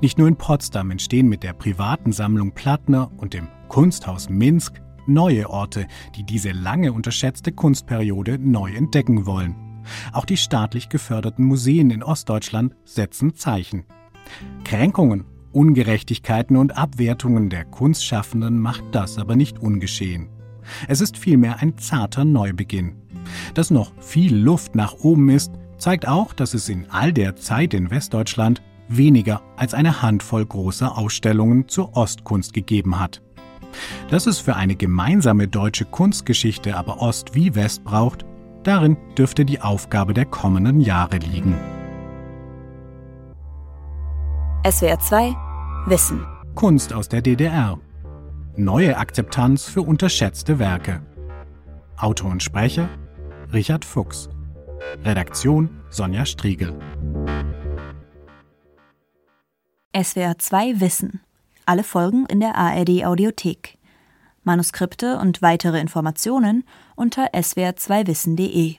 Nicht 0.00 0.16
nur 0.16 0.26
in 0.26 0.36
Potsdam 0.36 0.90
entstehen 0.90 1.28
mit 1.28 1.42
der 1.42 1.52
privaten 1.52 2.12
Sammlung 2.12 2.52
Plattner 2.52 3.10
und 3.18 3.34
dem 3.34 3.48
Kunsthaus 3.68 4.30
Minsk 4.30 4.80
neue 5.06 5.50
Orte, 5.50 5.86
die 6.16 6.24
diese 6.24 6.52
lange 6.52 6.94
unterschätzte 6.94 7.52
Kunstperiode 7.52 8.38
neu 8.38 8.72
entdecken 8.72 9.26
wollen. 9.26 9.82
Auch 10.14 10.24
die 10.24 10.38
staatlich 10.38 10.88
geförderten 10.88 11.44
Museen 11.44 11.90
in 11.90 12.02
Ostdeutschland 12.02 12.74
setzen 12.86 13.34
Zeichen. 13.34 13.84
Kränkungen, 14.64 15.26
Ungerechtigkeiten 15.52 16.56
und 16.56 16.78
Abwertungen 16.78 17.50
der 17.50 17.66
Kunstschaffenden 17.66 18.58
macht 18.58 18.84
das 18.92 19.18
aber 19.18 19.36
nicht 19.36 19.58
ungeschehen. 19.58 20.30
Es 20.88 21.00
ist 21.00 21.16
vielmehr 21.16 21.60
ein 21.60 21.78
zarter 21.78 22.24
Neubeginn. 22.24 22.96
Dass 23.54 23.70
noch 23.70 23.92
viel 24.00 24.36
Luft 24.36 24.74
nach 24.74 24.94
oben 25.00 25.28
ist, 25.28 25.52
zeigt 25.78 26.06
auch, 26.06 26.32
dass 26.32 26.54
es 26.54 26.68
in 26.68 26.90
all 26.90 27.12
der 27.12 27.36
Zeit 27.36 27.74
in 27.74 27.90
Westdeutschland 27.90 28.62
weniger 28.88 29.42
als 29.56 29.74
eine 29.74 30.02
Handvoll 30.02 30.44
großer 30.44 30.96
Ausstellungen 30.96 31.68
zur 31.68 31.96
Ostkunst 31.96 32.52
gegeben 32.52 32.98
hat. 32.98 33.22
Dass 34.08 34.26
es 34.26 34.38
für 34.38 34.56
eine 34.56 34.74
gemeinsame 34.74 35.48
deutsche 35.48 35.84
Kunstgeschichte 35.84 36.76
aber 36.76 37.00
Ost 37.00 37.34
wie 37.34 37.54
West 37.54 37.84
braucht, 37.84 38.24
darin 38.64 38.96
dürfte 39.16 39.44
die 39.44 39.60
Aufgabe 39.60 40.12
der 40.12 40.26
kommenden 40.26 40.80
Jahre 40.80 41.18
liegen. 41.18 41.56
SWR 44.68 44.98
2 44.98 45.36
Wissen 45.86 46.26
Kunst 46.54 46.92
aus 46.92 47.08
der 47.08 47.22
DDR. 47.22 47.78
Neue 48.56 48.96
Akzeptanz 48.96 49.66
für 49.66 49.82
unterschätzte 49.82 50.58
Werke. 50.58 51.02
Autor 51.96 52.32
und 52.32 52.42
Sprecher 52.42 52.88
Richard 53.52 53.84
Fuchs. 53.84 54.28
Redaktion 55.04 55.70
Sonja 55.88 56.26
Striegel. 56.26 56.76
SWR 59.96 60.36
2 60.36 60.80
Wissen. 60.80 61.20
Alle 61.64 61.84
Folgen 61.84 62.26
in 62.26 62.40
der 62.40 62.56
ARD 62.56 63.04
Audiothek. 63.04 63.78
Manuskripte 64.42 65.18
und 65.18 65.42
weitere 65.42 65.80
Informationen 65.80 66.64
unter 66.96 67.32
swr2wissen.de 67.32 68.76